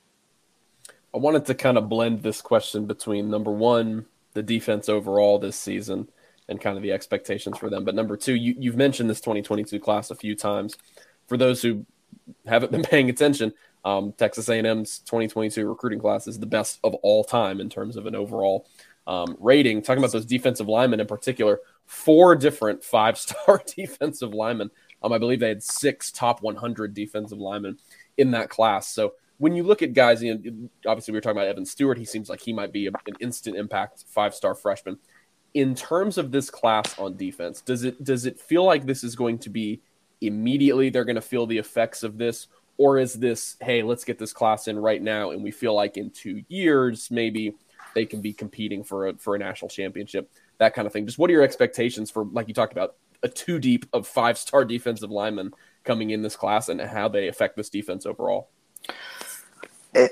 I 1.15 1.19
wanted 1.19 1.47
to 1.47 1.55
kind 1.55 1.77
of 1.77 1.89
blend 1.89 2.23
this 2.23 2.41
question 2.41 2.87
between 2.87 3.31
number 3.31 3.51
one, 3.51 4.07
the 4.35 4.43
defense 4.43 4.89
overall 4.89 5.39
this 5.39 5.57
season 5.57 6.09
and 6.49 6.61
kind 6.61 6.77
of 6.77 6.83
the 6.83 6.93
expectations 6.93 7.59
for 7.59 7.69
them. 7.71 7.85
But 7.85 7.95
number 7.95 8.17
two, 8.17 8.35
you, 8.35 8.55
you've 8.59 8.77
mentioned 8.77 9.11
this 9.11 9.21
2022 9.21 9.81
class 9.81 10.11
a 10.11 10.15
few 10.15 10.35
times. 10.37 10.77
For 11.27 11.37
those 11.37 11.63
who 11.63 11.85
haven't 12.47 12.73
been 12.73 12.83
paying 12.93 13.11
attention, 13.11 13.53
Um, 13.85 14.13
Texas 14.13 14.49
A&M's 14.49 14.99
2022 15.01 15.67
recruiting 15.67 16.01
class 16.01 16.27
is 16.27 16.39
the 16.39 16.47
best 16.47 16.79
of 16.85 16.95
all 16.97 17.25
time 17.25 17.61
in 17.61 17.71
terms 17.71 17.97
of 17.97 18.07
an 18.07 18.15
overall 18.15 18.67
um, 19.07 19.37
rating. 19.41 19.81
Talking 19.83 20.03
about 20.03 20.13
those 20.13 20.27
defensive 20.27 20.69
linemen 20.69 21.01
in 21.01 21.07
particular, 21.07 21.61
four 21.87 22.37
different 22.37 22.85
five-star 22.85 23.63
defensive 23.77 24.35
linemen. 24.35 24.71
Um, 25.03 25.13
I 25.13 25.19
believe 25.19 25.41
they 25.41 25.49
had 25.49 25.63
six 25.63 26.13
top 26.13 26.43
100 26.43 26.93
defensive 26.93 27.39
linemen 27.39 27.79
in 28.19 28.33
that 28.33 28.51
class. 28.51 28.87
So 28.89 29.15
when 29.41 29.57
you 29.57 29.63
look 29.63 29.81
at 29.81 29.95
guys, 29.95 30.23
you 30.23 30.35
know, 30.35 30.69
obviously 30.87 31.13
we 31.13 31.17
were 31.17 31.23
talking 31.23 31.39
about 31.39 31.49
Evan 31.49 31.65
Stewart. 31.65 31.97
He 31.97 32.05
seems 32.05 32.29
like 32.29 32.43
he 32.43 32.53
might 32.53 32.73
be 32.73 32.87
an 32.87 32.95
instant 33.21 33.57
impact 33.57 34.05
five-star 34.07 34.55
freshman. 34.55 34.99
In 35.55 35.75
terms 35.75 36.19
of 36.19 36.31
this 36.31 36.51
class 36.51 36.97
on 36.99 37.17
defense, 37.17 37.63
does 37.63 37.83
it 37.83 38.05
does 38.05 38.27
it 38.27 38.39
feel 38.39 38.65
like 38.65 38.85
this 38.85 39.03
is 39.03 39.17
going 39.17 39.39
to 39.39 39.51
be 39.51 39.81
immediately 40.21 40.91
they're 40.91 41.07
going 41.07 41.17
to 41.17 41.23
feel 41.23 41.47
the 41.47 41.57
effects 41.57 42.03
of 42.03 42.19
this, 42.19 42.49
or 42.77 42.99
is 42.99 43.15
this 43.15 43.57
hey 43.63 43.83
let's 43.83 44.05
get 44.05 44.19
this 44.19 44.33
class 44.33 44.69
in 44.69 44.79
right 44.79 45.03
now 45.03 45.31
and 45.31 45.43
we 45.43 45.51
feel 45.51 45.75
like 45.75 45.97
in 45.97 46.11
two 46.11 46.45
years 46.49 47.11
maybe 47.11 47.55
they 47.95 48.05
can 48.05 48.21
be 48.21 48.35
competing 48.35 48.85
for 48.85 49.09
a 49.09 49.17
for 49.17 49.35
a 49.35 49.39
national 49.39 49.71
championship 49.71 50.31
that 50.59 50.75
kind 50.75 50.87
of 50.87 50.93
thing. 50.93 51.07
Just 51.07 51.19
what 51.19 51.31
are 51.31 51.33
your 51.33 51.43
expectations 51.43 52.11
for 52.11 52.27
like 52.27 52.47
you 52.47 52.55
talked 52.55 52.73
about 52.73 52.97
a 53.23 53.29
two 53.29 53.59
deep 53.59 53.87
of 53.95 54.07
five 54.07 54.37
star 54.37 54.65
defensive 54.67 55.11
linemen 55.11 55.53
coming 55.83 56.11
in 56.11 56.21
this 56.21 56.37
class 56.37 56.69
and 56.69 56.79
how 56.79 57.09
they 57.09 57.27
affect 57.27 57.57
this 57.57 57.71
defense 57.71 58.05
overall? 58.05 58.51
Eh, 59.95 60.09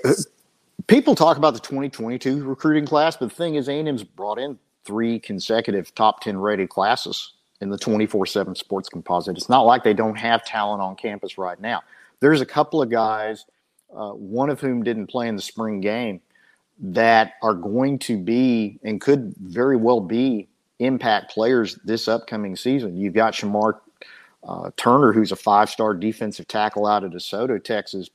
people 0.87 1.15
talk 1.15 1.37
about 1.37 1.55
the 1.55 1.61
2022 1.61 2.45
recruiting 2.45 2.87
class, 2.87 3.17
but 3.17 3.29
the 3.29 3.35
thing 3.35 3.55
is, 3.55 3.69
A&M's 3.69 4.05
brought 4.05 4.39
in 4.39 4.59
three 4.85 5.19
consecutive 5.19 5.95
top 5.95 6.21
10 6.21 6.39
rated 6.39 6.69
classes 6.69 7.35
in 7.61 7.71
the 7.71 7.79
24 7.79 8.27
7 8.27 8.55
sports 8.55 8.89
composite. 8.89 9.37
It's 9.37 9.49
not 9.49 9.63
like 9.63 9.85
they 9.85 9.95
don't 9.95 10.17
have 10.17 10.45
talent 10.45 10.83
on 10.83 10.97
campus 10.97 11.39
right 11.39 11.61
now. 11.61 11.83
There's 12.21 12.41
a 12.41 12.47
couple 12.47 12.83
of 12.83 12.91
guys, 12.91 13.45
uh, 13.95 14.11
one 14.11 14.51
of 14.51 14.61
whom 14.61 14.83
didn't 14.83 15.09
play 15.09 15.29
in 15.29 15.37
the 15.37 15.43
spring 15.43 15.81
game, 15.81 16.21
that 16.81 17.35
are 17.43 17.55
going 17.55 17.99
to 17.99 18.17
be 18.17 18.79
and 18.83 19.01
could 19.01 19.35
very 19.39 19.77
well 19.77 20.01
be 20.01 20.49
impact 20.79 21.33
players 21.33 21.77
this 21.85 22.07
upcoming 22.09 22.55
season. 22.55 22.97
You've 22.97 23.15
got 23.15 23.35
Shemar 23.35 23.81
uh, 24.47 24.71
Turner, 24.77 25.13
who's 25.13 25.33
a 25.33 25.37
five 25.37 25.69
star 25.69 25.95
defensive 25.95 26.47
tackle 26.47 26.87
out 26.87 27.05
of 27.05 27.13
DeSoto, 27.13 27.63
Texas, 27.63 28.09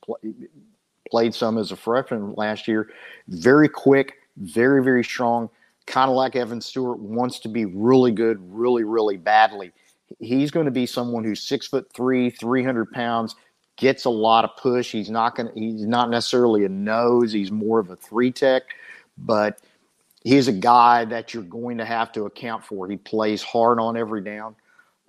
played 1.14 1.36
some 1.36 1.60
as 1.60 1.72
a 1.72 1.76
freshman 1.76 2.34
last 2.38 2.68
year. 2.68 2.90
Very 3.28 3.70
quick, 3.70 4.16
very, 4.38 4.84
very 4.84 5.04
strong, 5.04 5.48
kind 5.86 6.10
of 6.10 6.16
like 6.16 6.36
Evan 6.36 6.60
Stewart, 6.60 6.98
wants 6.98 7.38
to 7.42 7.50
be 7.50 7.66
really 7.66 8.12
good, 8.12 8.40
really, 8.42 8.84
really 8.84 9.18
badly. 9.18 9.72
He's 10.20 10.50
going 10.50 10.66
to 10.66 10.72
be 10.72 10.88
someone 10.88 11.24
who's 11.24 11.40
six 11.40 11.68
foot 11.68 11.86
three, 11.94 12.32
300 12.32 12.92
pounds, 12.92 13.36
gets 13.78 14.06
a 14.06 14.10
lot 14.10 14.44
of 14.44 14.58
push. 14.58 14.92
He's 14.92 15.12
not 15.12 15.36
going. 15.36 15.54
to, 15.54 15.60
He's 15.60 15.86
not 15.86 16.10
necessarily 16.10 16.66
a 16.66 16.70
nose. 16.70 17.32
He's 17.32 17.52
more 17.52 17.78
of 17.78 17.92
a 17.92 17.96
three 17.96 18.32
tech, 18.32 18.64
but 19.16 19.60
he's 20.24 20.48
a 20.48 20.52
guy 20.54 21.06
that 21.06 21.32
you're 21.32 21.44
going 21.44 21.78
to 21.78 21.86
have 21.86 22.12
to 22.14 22.24
account 22.24 22.66
for. 22.66 22.90
He 22.90 22.98
plays 22.98 23.44
hard 23.44 23.80
on 23.80 23.98
every 23.98 24.24
down. 24.24 24.56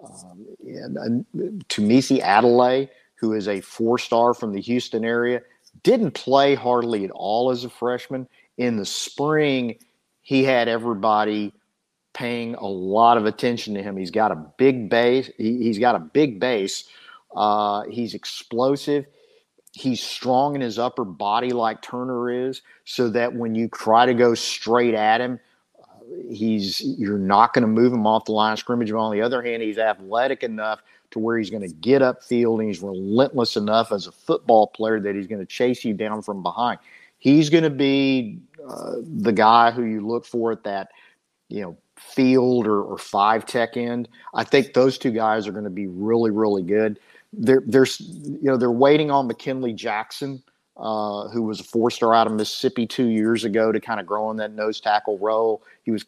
Um, 0.04 0.44
and, 0.66 0.98
and 0.98 1.66
Tunmise 1.70 2.20
Adeleye, 2.20 2.90
who 3.14 3.32
is 3.32 3.48
a 3.48 3.62
four 3.62 3.98
star 3.98 4.34
from 4.34 4.52
the 4.52 4.60
Houston 4.60 5.02
area, 5.02 5.40
didn't 5.82 6.12
play 6.12 6.54
hardly 6.54 7.04
at 7.04 7.10
all 7.10 7.50
as 7.50 7.64
a 7.64 7.70
freshman. 7.70 8.28
In 8.56 8.76
the 8.76 8.86
spring, 8.86 9.76
he 10.22 10.44
had 10.44 10.68
everybody 10.68 11.52
paying 12.12 12.54
a 12.54 12.66
lot 12.66 13.16
of 13.16 13.26
attention 13.26 13.74
to 13.74 13.82
him. 13.82 13.96
He's 13.96 14.12
got 14.12 14.30
a 14.30 14.36
big 14.56 14.88
base. 14.88 15.30
He, 15.36 15.66
has 15.66 15.78
got 15.78 15.96
a 15.96 15.98
big 15.98 16.38
base 16.38 16.84
uh, 17.34 17.82
he's 17.90 18.14
explosive. 18.14 19.06
He's 19.72 20.00
strong 20.00 20.54
in 20.54 20.60
his 20.60 20.78
upper 20.78 21.04
body, 21.04 21.50
like 21.50 21.82
Turner 21.82 22.30
is, 22.30 22.62
so 22.84 23.08
that 23.10 23.34
when 23.34 23.54
you 23.54 23.68
try 23.68 24.06
to 24.06 24.14
go 24.14 24.34
straight 24.34 24.94
at 24.94 25.20
him, 25.20 25.40
uh, 25.82 25.86
he's 26.30 26.80
you're 26.80 27.18
not 27.18 27.52
going 27.52 27.62
to 27.62 27.68
move 27.68 27.92
him 27.92 28.06
off 28.06 28.24
the 28.26 28.32
line 28.32 28.52
of 28.52 28.58
scrimmage. 28.60 28.92
But 28.92 28.98
on 28.98 29.12
the 29.12 29.20
other 29.20 29.42
hand, 29.42 29.62
he's 29.62 29.78
athletic 29.78 30.44
enough 30.44 30.80
to 31.14 31.18
where 31.18 31.38
he's 31.38 31.50
going 31.50 31.62
to 31.62 31.74
get 31.76 32.02
upfield 32.02 32.60
and 32.60 32.68
he's 32.68 32.82
relentless 32.82 33.56
enough 33.56 33.90
as 33.90 34.06
a 34.06 34.12
football 34.12 34.68
player 34.68 35.00
that 35.00 35.16
he's 35.16 35.26
going 35.26 35.40
to 35.40 35.46
chase 35.46 35.84
you 35.84 35.94
down 35.94 36.22
from 36.22 36.42
behind. 36.42 36.78
He's 37.18 37.48
going 37.48 37.64
to 37.64 37.70
be 37.70 38.38
uh, 38.68 38.96
the 39.02 39.32
guy 39.32 39.70
who 39.70 39.84
you 39.84 40.06
look 40.06 40.26
for 40.26 40.52
at 40.52 40.62
that, 40.64 40.90
you 41.48 41.62
know, 41.62 41.76
field 41.96 42.66
or, 42.66 42.82
or 42.82 42.98
five 42.98 43.46
tech 43.46 43.76
end. 43.76 44.08
I 44.34 44.44
think 44.44 44.74
those 44.74 44.98
two 44.98 45.10
guys 45.10 45.48
are 45.48 45.52
going 45.52 45.64
to 45.64 45.70
be 45.70 45.86
really, 45.86 46.30
really 46.30 46.62
good 46.62 47.00
they're, 47.38 47.62
there's 47.66 48.00
you 48.00 48.38
know 48.42 48.56
they're 48.56 48.70
waiting 48.70 49.10
on 49.10 49.26
McKinley 49.26 49.72
Jackson, 49.72 50.42
uh, 50.76 51.28
who 51.28 51.42
was 51.42 51.60
a 51.60 51.64
four 51.64 51.90
star 51.90 52.14
out 52.14 52.26
of 52.26 52.32
Mississippi 52.32 52.86
two 52.86 53.06
years 53.06 53.44
ago 53.44 53.72
to 53.72 53.80
kind 53.80 54.00
of 54.00 54.06
grow 54.06 54.30
in 54.30 54.36
that 54.38 54.52
nose 54.52 54.80
tackle 54.80 55.18
role. 55.18 55.62
He 55.82 55.90
was 55.90 56.04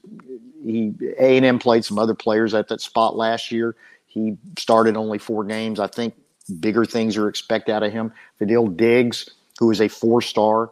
he 0.64 0.92
A 1.19 1.37
and 1.37 1.45
M 1.45 1.59
played 1.59 1.85
some 1.85 1.99
other 1.99 2.14
players 2.14 2.55
at 2.55 2.69
that 2.69 2.81
spot 2.81 3.16
last 3.16 3.51
year. 3.51 3.77
He 4.16 4.38
started 4.59 4.96
only 4.96 5.18
four 5.18 5.44
games. 5.44 5.79
I 5.79 5.88
think 5.88 6.14
bigger 6.59 6.87
things 6.87 7.18
are 7.18 7.29
expected 7.29 7.70
out 7.74 7.83
of 7.83 7.92
him. 7.92 8.14
Fadil 8.40 8.74
Diggs, 8.74 9.29
who 9.59 9.70
is 9.70 9.79
a 9.83 9.88
four 9.88 10.22
star 10.22 10.70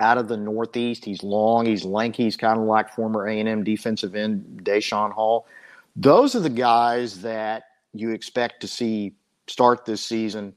out 0.00 0.16
of 0.16 0.26
the 0.26 0.38
Northeast. 0.38 1.04
He's 1.04 1.22
long, 1.22 1.66
he's 1.66 1.84
lanky, 1.84 2.24
he's 2.24 2.38
kind 2.38 2.58
of 2.58 2.64
like 2.64 2.94
former 2.94 3.28
A 3.28 3.38
and 3.38 3.46
M 3.46 3.62
defensive 3.62 4.14
end 4.14 4.62
Deshaun 4.64 5.12
Hall. 5.12 5.46
Those 5.94 6.34
are 6.34 6.40
the 6.40 6.48
guys 6.48 7.20
that 7.20 7.64
you 7.92 8.12
expect 8.12 8.62
to 8.62 8.68
see 8.68 9.12
start 9.46 9.84
this 9.84 10.02
season 10.02 10.54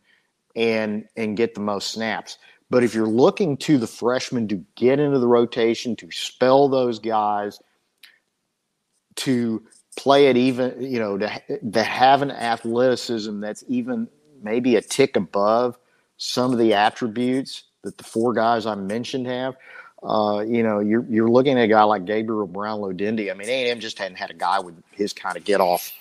and 0.56 1.06
and 1.18 1.36
get 1.36 1.54
the 1.54 1.60
most 1.60 1.92
snaps. 1.92 2.38
But 2.70 2.86
if 2.86 2.96
you're 2.96 3.08
looking 3.08 3.58
to 3.58 3.78
the 3.78 3.88
freshmen 3.88 4.48
to 4.48 4.64
get 4.76 5.02
into 5.02 5.20
the 5.20 5.28
rotation, 5.28 5.98
to 5.98 6.10
spell 6.12 6.70
those 6.70 7.00
guys, 7.00 7.60
to 9.18 9.64
play 9.96 10.28
it 10.28 10.38
even, 10.38 10.82
you 10.82 11.00
know, 11.00 11.18
to, 11.18 11.42
to 11.72 11.84
have 11.84 12.22
an 12.22 12.32
athleticism 12.32 13.40
that's 13.40 13.64
even 13.68 14.08
maybe 14.42 14.76
a 14.76 14.82
tick 14.82 15.16
above 15.16 15.78
some 16.18 16.52
of 16.52 16.60
the 16.60 16.74
attributes 16.74 17.64
that 17.84 17.98
the 17.98 18.04
four 18.04 18.34
guys 18.34 18.66
I 18.66 18.76
mentioned 18.76 19.28
have. 19.28 19.56
Uh, 20.02 20.44
you 20.46 20.64
know, 20.64 20.80
you're 20.80 21.06
you're 21.06 21.30
looking 21.30 21.58
at 21.58 21.64
a 21.64 21.68
guy 21.68 21.84
like 21.84 22.06
Gabriel 22.06 22.48
Brownlow-Dindy. 22.48 23.32
I 23.32 23.34
mean, 23.34 23.48
A&M 23.48 23.80
just 23.80 23.98
hadn't 23.98 24.18
had 24.18 24.32
a 24.32 24.34
guy 24.36 24.60
with 24.60 24.76
his 24.92 25.14
kind 25.14 25.38
of 25.38 25.46
get 25.46 25.62
off 25.62 25.92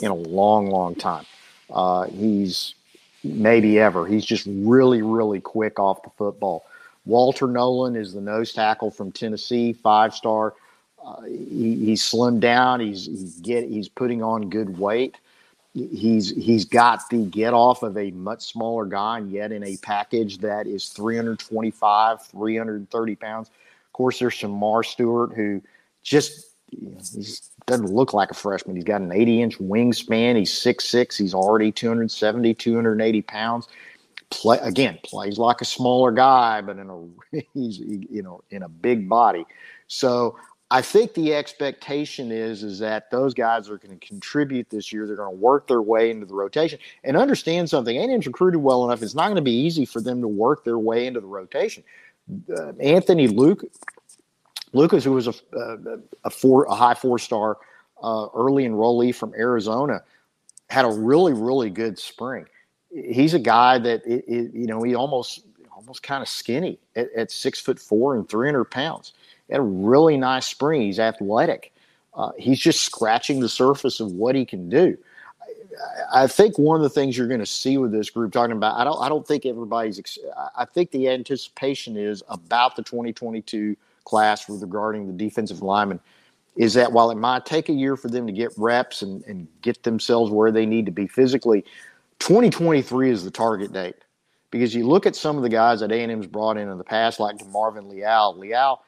in 0.00 0.10
a 0.10 0.14
long, 0.14 0.68
long 0.70 0.94
time. 0.94 1.26
Uh, 1.68 2.04
he's 2.04 2.74
maybe 3.22 3.78
ever. 3.78 4.06
He's 4.06 4.24
just 4.24 4.46
really, 4.46 5.02
really 5.02 5.40
quick 5.40 5.78
off 5.78 6.02
the 6.02 6.10
football. 6.10 6.64
Walter 7.04 7.46
Nolan 7.46 7.96
is 7.96 8.14
the 8.14 8.20
nose 8.20 8.52
tackle 8.52 8.90
from 8.90 9.12
Tennessee, 9.12 9.72
five 9.72 10.14
star. 10.14 10.54
Uh, 11.04 11.22
he, 11.22 11.76
he's 11.84 12.02
slimmed 12.02 12.40
down. 12.40 12.80
He's 12.80 13.06
he's 13.06 13.40
get 13.40 13.68
he's 13.68 13.88
putting 13.88 14.22
on 14.22 14.50
good 14.50 14.78
weight. 14.78 15.16
He's 15.72 16.30
he's 16.30 16.64
got 16.64 17.08
the 17.10 17.24
get 17.24 17.54
off 17.54 17.82
of 17.82 17.96
a 17.96 18.10
much 18.10 18.42
smaller 18.42 18.84
guy, 18.84 19.18
and 19.18 19.30
yet 19.30 19.52
in 19.52 19.62
a 19.62 19.76
package 19.78 20.38
that 20.38 20.66
is 20.66 20.88
325, 20.88 22.22
330 22.22 23.16
pounds. 23.16 23.48
Of 23.48 23.92
course, 23.92 24.18
there's 24.18 24.34
Shemar 24.34 24.84
Stewart 24.84 25.32
who 25.34 25.62
just 26.02 26.50
he 26.70 27.24
doesn't 27.66 27.92
look 27.92 28.12
like 28.14 28.30
a 28.30 28.34
freshman. 28.34 28.76
He's 28.76 28.84
got 28.84 29.00
an 29.00 29.12
80 29.12 29.42
inch 29.42 29.58
wingspan. 29.58 30.36
He's 30.36 30.52
6'6. 30.52 31.16
He's 31.16 31.34
already 31.34 31.72
270, 31.72 32.54
280 32.54 33.22
pounds. 33.22 33.68
Play 34.30 34.58
again, 34.62 34.98
plays 35.02 35.38
like 35.38 35.60
a 35.60 35.64
smaller 35.64 36.12
guy, 36.12 36.60
but 36.60 36.78
in 36.78 36.88
a 36.88 37.42
he's 37.54 37.78
you 37.78 38.22
know 38.22 38.42
in 38.50 38.62
a 38.62 38.68
big 38.68 39.08
body. 39.08 39.44
So 39.88 40.36
I 40.72 40.82
think 40.82 41.14
the 41.14 41.34
expectation 41.34 42.30
is 42.30 42.62
is 42.62 42.78
that 42.78 43.10
those 43.10 43.34
guys 43.34 43.68
are 43.68 43.78
going 43.78 43.98
to 43.98 44.06
contribute 44.06 44.70
this 44.70 44.92
year. 44.92 45.06
They're 45.06 45.16
going 45.16 45.34
to 45.34 45.36
work 45.36 45.66
their 45.66 45.82
way 45.82 46.10
into 46.10 46.26
the 46.26 46.34
rotation 46.34 46.78
and 47.02 47.16
understand 47.16 47.68
something. 47.68 47.96
A&M's 47.96 48.26
recruited 48.26 48.60
well 48.60 48.84
enough. 48.84 49.02
It's 49.02 49.14
not 49.14 49.24
going 49.24 49.36
to 49.36 49.42
be 49.42 49.50
easy 49.50 49.84
for 49.84 50.00
them 50.00 50.20
to 50.20 50.28
work 50.28 50.64
their 50.64 50.78
way 50.78 51.06
into 51.06 51.20
the 51.20 51.26
rotation. 51.26 51.82
Uh, 52.56 52.72
Anthony 52.78 53.26
Luke 53.26 53.64
Lucas, 54.72 55.04
who 55.04 55.12
was 55.12 55.26
a, 55.26 55.34
a, 56.24 56.30
four, 56.30 56.64
a 56.64 56.74
high 56.74 56.94
four 56.94 57.18
star 57.18 57.58
uh, 58.02 58.28
early 58.34 58.64
enrollee 58.64 59.14
from 59.14 59.34
Arizona, 59.34 60.02
had 60.68 60.84
a 60.84 60.90
really, 60.90 61.32
really 61.32 61.70
good 61.70 61.98
spring. 61.98 62.46
He's 62.90 63.34
a 63.34 63.38
guy 63.38 63.78
that 63.78 64.04
it, 64.06 64.24
it, 64.26 64.54
you 64.54 64.66
know 64.66 64.82
he 64.82 64.94
almost 64.94 65.44
almost 65.72 66.02
kind 66.02 66.22
of 66.22 66.28
skinny 66.28 66.78
at, 66.96 67.08
at, 67.16 67.30
six 67.30 67.60
foot 67.60 67.78
four 67.78 68.16
and 68.16 68.28
three 68.28 68.48
hundred 68.48 68.64
pounds. 68.66 69.12
Had 69.50 69.60
a 69.60 69.62
really 69.62 70.16
nice 70.16 70.46
spring. 70.46 70.82
He's 70.82 70.98
athletic. 70.98 71.72
Uh, 72.14 72.32
he's 72.38 72.58
just 72.58 72.82
scratching 72.82 73.40
the 73.40 73.48
surface 73.48 74.00
of 74.00 74.12
what 74.12 74.34
he 74.34 74.44
can 74.44 74.68
do. 74.68 74.96
I, 76.12 76.24
I 76.24 76.26
think 76.26 76.58
one 76.58 76.76
of 76.76 76.82
the 76.82 76.90
things 76.90 77.16
you're 77.16 77.28
going 77.28 77.40
to 77.40 77.46
see 77.46 77.78
with 77.78 77.92
this 77.92 78.10
group 78.10 78.32
talking 78.32 78.56
about, 78.56 78.76
I 78.76 78.84
don't, 78.84 79.00
I 79.00 79.08
don't 79.08 79.26
think 79.26 79.46
everybody's. 79.46 80.18
I 80.56 80.64
think 80.64 80.90
the 80.90 81.08
anticipation 81.08 81.96
is 81.96 82.22
about 82.28 82.76
the 82.76 82.82
2022 82.82 83.76
class 84.04 84.48
regarding 84.48 85.06
the 85.06 85.12
defensive 85.12 85.62
lineman 85.62 86.00
is 86.56 86.74
that 86.74 86.92
while 86.92 87.10
it 87.10 87.16
might 87.16 87.46
take 87.46 87.68
a 87.68 87.72
year 87.72 87.96
for 87.96 88.08
them 88.08 88.26
to 88.26 88.32
get 88.32 88.52
reps 88.56 89.02
and, 89.02 89.22
and 89.24 89.46
get 89.62 89.82
themselves 89.84 90.30
where 90.30 90.50
they 90.50 90.66
need 90.66 90.84
to 90.84 90.92
be 90.92 91.06
physically, 91.06 91.64
2023 92.18 93.10
is 93.10 93.24
the 93.24 93.30
target 93.30 93.72
date. 93.72 93.94
because 94.50 94.74
you 94.74 94.86
look 94.86 95.06
at 95.06 95.16
some 95.16 95.36
of 95.36 95.42
the 95.42 95.48
guys 95.48 95.80
that 95.80 95.92
A&M's 95.92 96.26
brought 96.26 96.56
in 96.56 96.68
in 96.68 96.76
the 96.76 96.84
past, 96.84 97.20
like 97.20 97.44
Marvin 97.46 97.88
Leal. 97.88 98.36
Leal 98.36 98.82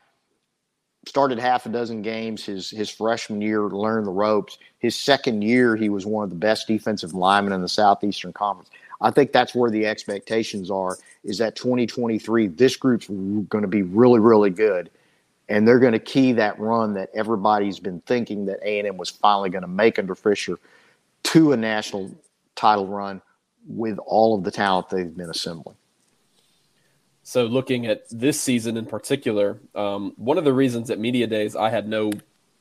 started 1.07 1.39
half 1.39 1.67
a 1.67 1.69
dozen 1.69 2.03
games 2.03 2.45
his 2.45 2.71
his 2.71 2.91
freshman 2.91 3.41
year, 3.41 3.63
learned 3.69 4.07
the 4.07 4.13
ropes. 4.13 4.59
His 4.79 4.97
second 4.97 5.43
year, 5.43 5.77
he 5.77 5.89
was 5.89 6.07
one 6.07 6.25
of 6.25 6.31
the 6.31 6.37
best 6.37 6.67
defensive 6.67 7.15
linemen 7.15 7.53
in 7.53 7.63
the 7.63 7.69
Southeastern 7.69 8.33
Conference. 8.33 8.71
I 9.01 9.11
think 9.11 9.33
that's 9.33 9.55
where 9.55 9.71
the 9.71 9.87
expectations 9.87 10.71
are. 10.71 10.97
Is 11.25 11.39
that 11.39 11.57
2023? 11.57 12.49
This 12.49 12.77
group's 12.77 13.09
going 13.09 13.63
to 13.63 13.69
be 13.69 13.83
really, 13.83 14.21
really 14.21 14.51
good, 14.51 14.91
and 15.49 15.67
they're 15.67 15.81
going 15.81 15.93
to 15.93 15.99
key 15.99 16.33
that 16.33 16.59
run 16.59 16.95
that 16.95 17.11
everybody's 17.15 17.81
been 17.81 18.01
thinking 18.03 18.47
that 18.47 18.61
A&M 18.63 18.97
was 18.97 19.11
finally 19.11 19.51
going 19.51 19.63
to 19.63 19.69
make 19.69 19.99
under 19.99 20.15
Fisher 20.15 20.59
to 21.25 21.53
a 21.53 21.57
national 21.57 22.11
title 22.55 22.87
run 22.87 23.21
with 23.67 23.99
all 23.99 24.37
of 24.37 24.45
the 24.45 24.51
talent 24.51 24.89
they've 24.89 25.17
been 25.17 25.31
assembling. 25.31 25.77
So, 27.25 27.45
looking 27.45 27.87
at 27.87 28.09
this 28.11 28.41
season 28.41 28.77
in 28.77 28.87
particular, 28.87 29.61
um, 29.75 30.13
one 30.17 30.39
of 30.39 30.45
the 30.45 30.53
reasons 30.53 30.91
at 30.91 30.99
media 30.99 31.27
days 31.27 31.55
I 31.55 31.71
had 31.71 31.89
no 31.89 32.13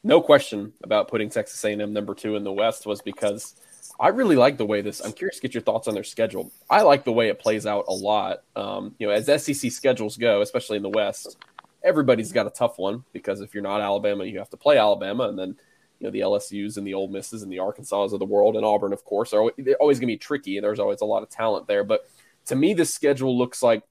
no 0.04 0.22
question 0.22 0.74
about 0.84 1.08
putting 1.08 1.30
Texas 1.30 1.64
A&M 1.64 1.94
number 1.94 2.16
two 2.16 2.36
in 2.36 2.44
the 2.44 2.52
West 2.52 2.86
was 2.86 3.02
because 3.02 3.56
I 4.00 4.08
really 4.10 4.36
like 4.36 4.58
the 4.58 4.66
way 4.66 4.82
this. 4.82 5.00
I'm 5.00 5.14
curious 5.14 5.36
to 5.38 5.42
get 5.42 5.54
your 5.54 5.62
thoughts 5.62 5.88
on 5.88 5.94
their 5.94 6.04
schedule. 6.04 6.52
I 6.70 6.82
like 6.82 7.06
the 7.06 7.12
way 7.12 7.30
it 7.30 7.40
plays 7.40 7.66
out 7.66 7.86
a 7.88 7.94
lot. 7.94 8.44
Um, 8.56 8.96
you 8.98 9.08
know, 9.08 9.14
as 9.14 9.26
SEC 9.44 9.72
schedules 9.72 10.18
go, 10.18 10.42
especially 10.42 10.78
in 10.78 10.84
the 10.84 10.90
West, 10.90 11.38
everybody's 11.84 12.32
got 12.32 12.48
a 12.48 12.52
tough 12.52 12.78
one 12.78 13.04
because 13.14 13.42
if 13.42 13.54
you're 13.54 13.64
not 13.64 13.82
Alabama, 13.82 14.26
you 14.26 14.40
have 14.40 14.50
to 14.52 14.58
play 14.58 14.78
Alabama, 14.78 15.28
and 15.28 15.38
then 15.38 15.56
you 16.00 16.08
know 16.08 16.12
the 16.12 16.22
LSU's 16.22 16.78
and 16.78 16.86
the 16.86 16.96
Old 16.96 17.12
Misses 17.12 17.44
and 17.44 17.52
the 17.52 17.60
Arkansas 17.60 18.06
of 18.06 18.20
the 18.20 18.26
world 18.26 18.56
and 18.56 18.66
Auburn, 18.66 18.94
of 18.94 19.06
course, 19.06 19.34
are 19.34 19.52
they're 19.58 19.76
always 19.76 20.00
going 20.00 20.08
to 20.08 20.14
be 20.14 20.18
tricky. 20.18 20.58
And 20.58 20.64
there's 20.64 20.80
always 20.80 21.02
a 21.02 21.06
lot 21.06 21.24
of 21.24 21.30
talent 21.30 21.68
there, 21.68 21.84
but 21.84 22.08
to 22.46 22.56
me, 22.56 22.74
this 22.74 22.94
schedule 22.94 23.38
looks 23.38 23.62
like 23.62 23.84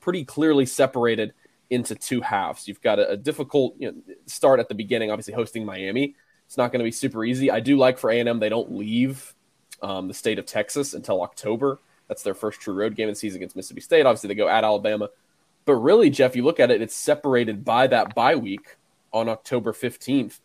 pretty 0.00 0.24
clearly 0.24 0.66
separated 0.66 1.32
into 1.70 1.94
two 1.94 2.20
halves. 2.20 2.66
You've 2.66 2.80
got 2.80 2.98
a, 2.98 3.10
a 3.10 3.16
difficult 3.16 3.74
you 3.78 3.92
know, 3.92 4.14
start 4.26 4.60
at 4.60 4.68
the 4.68 4.74
beginning, 4.74 5.10
obviously 5.10 5.34
hosting 5.34 5.64
Miami. 5.64 6.14
It's 6.46 6.56
not 6.56 6.72
going 6.72 6.80
to 6.80 6.84
be 6.84 6.90
super 6.90 7.24
easy. 7.24 7.50
I 7.50 7.60
do 7.60 7.76
like 7.76 7.98
for 7.98 8.10
A&M 8.10 8.38
they 8.38 8.48
don't 8.48 8.72
leave 8.72 9.34
um, 9.82 10.08
the 10.08 10.14
state 10.14 10.38
of 10.38 10.46
Texas 10.46 10.94
until 10.94 11.22
October. 11.22 11.78
That's 12.08 12.22
their 12.22 12.34
first 12.34 12.60
true 12.60 12.74
road 12.74 12.96
game 12.96 13.08
of 13.08 13.14
the 13.14 13.18
season 13.18 13.38
against 13.38 13.54
Mississippi 13.54 13.82
State. 13.82 14.06
Obviously, 14.06 14.28
they 14.28 14.34
go 14.34 14.48
at 14.48 14.64
Alabama. 14.64 15.10
But 15.66 15.74
really, 15.74 16.08
Jeff, 16.08 16.34
you 16.34 16.42
look 16.42 16.58
at 16.58 16.70
it, 16.70 16.80
it's 16.80 16.94
separated 16.94 17.64
by 17.64 17.86
that 17.88 18.14
bye 18.14 18.34
week 18.34 18.76
on 19.12 19.28
October 19.28 19.74
15th. 19.74 20.40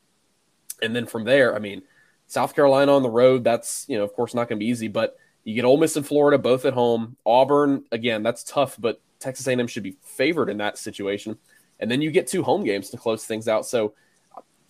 And 0.82 0.94
then 0.94 1.06
from 1.06 1.24
there, 1.24 1.56
I 1.56 1.60
mean, 1.60 1.84
South 2.28 2.54
Carolina 2.54 2.94
on 2.94 3.04
the 3.04 3.10
road, 3.10 3.46
that's, 3.46 3.86
you 3.88 3.98
know, 3.98 4.04
of 4.04 4.14
course, 4.14 4.34
not 4.34 4.50
going 4.50 4.60
to 4.60 4.66
be 4.66 4.70
easy, 4.70 4.90
but 4.90 5.18
you 5.46 5.56
get 5.56 5.64
Ole 5.64 5.78
Miss 5.78 5.96
and 5.96 6.06
Florida 6.06 6.38
both 6.38 6.66
at 6.66 6.74
home. 6.74 7.16
Auburn, 7.26 7.86
again, 7.94 8.24
that's 8.24 8.44
tough, 8.44 8.76
but 8.78 9.00
Texas 9.24 9.48
A&M 9.48 9.68
should 9.68 9.84
be 9.84 9.98
favored 10.02 10.50
in 10.50 10.58
that 10.58 10.78
situation. 10.78 11.38
And 11.80 11.90
then 11.90 12.02
you 12.02 12.12
get 12.12 12.28
two 12.28 12.44
home 12.44 12.64
games 12.64 12.90
to 12.90 12.98
close 12.98 13.26
things 13.26 13.48
out. 13.48 13.66
So 13.66 13.94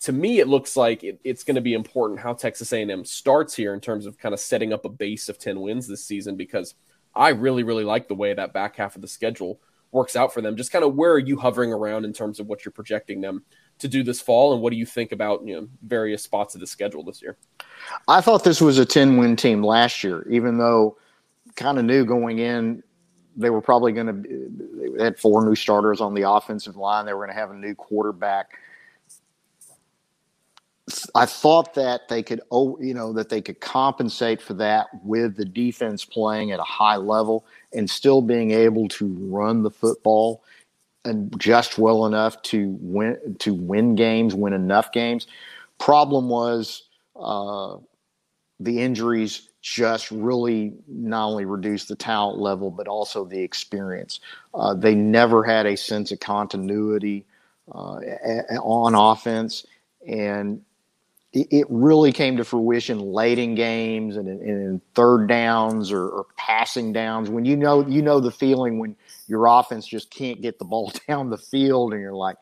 to 0.00 0.12
me, 0.12 0.38
it 0.38 0.48
looks 0.48 0.76
like 0.76 1.02
it, 1.02 1.20
it's 1.24 1.44
going 1.44 1.56
to 1.56 1.60
be 1.60 1.74
important 1.74 2.20
how 2.20 2.34
Texas 2.34 2.72
A&M 2.72 3.04
starts 3.04 3.54
here 3.54 3.74
in 3.74 3.80
terms 3.80 4.06
of 4.06 4.16
kind 4.16 4.32
of 4.32 4.40
setting 4.40 4.72
up 4.72 4.84
a 4.84 4.88
base 4.88 5.28
of 5.28 5.38
10 5.38 5.60
wins 5.60 5.88
this 5.88 6.04
season 6.04 6.36
because 6.36 6.74
I 7.14 7.30
really, 7.30 7.62
really 7.62 7.84
like 7.84 8.08
the 8.08 8.14
way 8.14 8.32
that 8.32 8.52
back 8.52 8.76
half 8.76 8.96
of 8.96 9.02
the 9.02 9.08
schedule 9.08 9.60
works 9.90 10.16
out 10.16 10.34
for 10.34 10.40
them. 10.40 10.56
Just 10.56 10.72
kind 10.72 10.84
of 10.84 10.94
where 10.94 11.12
are 11.12 11.18
you 11.18 11.38
hovering 11.38 11.72
around 11.72 12.04
in 12.04 12.12
terms 12.12 12.40
of 12.40 12.46
what 12.46 12.64
you're 12.64 12.72
projecting 12.72 13.20
them 13.20 13.44
to 13.78 13.88
do 13.88 14.02
this 14.02 14.20
fall, 14.20 14.52
and 14.52 14.62
what 14.62 14.70
do 14.70 14.76
you 14.76 14.86
think 14.86 15.12
about 15.12 15.46
you 15.46 15.54
know 15.54 15.68
various 15.82 16.22
spots 16.22 16.54
of 16.54 16.60
the 16.60 16.66
schedule 16.66 17.02
this 17.02 17.22
year? 17.22 17.36
I 18.06 18.20
thought 18.20 18.44
this 18.44 18.60
was 18.60 18.78
a 18.78 18.84
10 18.84 19.16
win 19.16 19.36
team 19.36 19.64
last 19.64 20.04
year, 20.04 20.26
even 20.30 20.58
though 20.58 20.96
kind 21.56 21.78
of 21.78 21.84
knew 21.84 22.04
going 22.04 22.40
in 22.40 22.82
they 23.36 23.50
were 23.50 23.60
probably 23.60 23.92
going 23.92 24.06
to 24.06 24.94
they 24.96 25.02
had 25.02 25.18
four 25.18 25.44
new 25.44 25.54
starters 25.54 26.00
on 26.00 26.14
the 26.14 26.28
offensive 26.28 26.76
line. 26.76 27.06
They 27.06 27.12
were 27.12 27.24
going 27.24 27.34
to 27.34 27.40
have 27.40 27.50
a 27.50 27.56
new 27.56 27.74
quarterback. 27.74 28.58
I 31.14 31.24
thought 31.24 31.74
that 31.74 32.08
they 32.08 32.22
could, 32.22 32.42
oh, 32.50 32.78
you 32.78 32.92
know, 32.92 33.12
that 33.14 33.30
they 33.30 33.40
could 33.40 33.60
compensate 33.60 34.42
for 34.42 34.52
that 34.54 34.88
with 35.02 35.36
the 35.36 35.44
defense 35.44 36.04
playing 36.04 36.52
at 36.52 36.60
a 36.60 36.64
high 36.64 36.96
level 36.96 37.46
and 37.72 37.88
still 37.88 38.20
being 38.20 38.50
able 38.50 38.88
to 38.88 39.06
run 39.30 39.62
the 39.62 39.70
football 39.70 40.42
and 41.06 41.34
just 41.40 41.78
well 41.78 42.06
enough 42.06 42.40
to 42.42 42.76
win 42.80 43.36
to 43.38 43.54
win 43.54 43.94
games, 43.94 44.34
win 44.34 44.52
enough 44.52 44.92
games. 44.92 45.26
Problem 45.78 46.28
was 46.28 46.84
uh, 47.16 47.76
the 48.60 48.80
injuries 48.80 49.48
just 49.64 50.10
really 50.10 50.74
not 50.86 51.26
only 51.26 51.46
reduced 51.46 51.88
the 51.88 51.96
talent 51.96 52.38
level 52.38 52.70
but 52.70 52.86
also 52.86 53.24
the 53.24 53.40
experience. 53.40 54.20
Uh, 54.52 54.74
they 54.74 54.94
never 54.94 55.42
had 55.42 55.64
a 55.64 55.74
sense 55.74 56.12
of 56.12 56.20
continuity 56.20 57.24
uh, 57.72 57.96
on 58.60 58.94
offense, 58.94 59.64
and 60.06 60.60
it 61.32 61.66
really 61.70 62.12
came 62.12 62.36
to 62.36 62.44
fruition 62.44 63.00
late 63.00 63.38
in 63.38 63.54
games 63.54 64.18
and 64.18 64.28
in, 64.28 64.82
third 64.94 65.28
downs 65.28 65.90
or, 65.90 66.08
or, 66.08 66.26
passing 66.36 66.92
downs. 66.92 67.30
When 67.30 67.46
you 67.46 67.56
know 67.56 67.88
you 67.88 68.02
know 68.02 68.20
the 68.20 68.30
feeling 68.30 68.78
when 68.78 68.94
your 69.28 69.46
offense 69.46 69.86
just 69.86 70.10
can't 70.10 70.42
get 70.42 70.58
the 70.58 70.66
ball 70.66 70.92
down 71.08 71.30
the 71.30 71.38
field 71.38 71.94
and 71.94 72.02
you're 72.02 72.12
like 72.12 72.36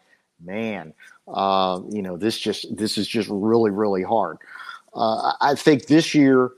man 0.45 0.93
uh, 1.33 1.81
you 1.89 2.03
know 2.03 2.17
this 2.17 2.37
just 2.37 2.77
this 2.77 2.99
is 2.99 3.07
just 3.07 3.29
really 3.31 3.71
really 3.71 4.03
hard. 4.03 4.39
Uh, 4.93 5.33
i 5.41 5.55
think 5.55 5.87
this 5.87 6.15
year 6.15 6.51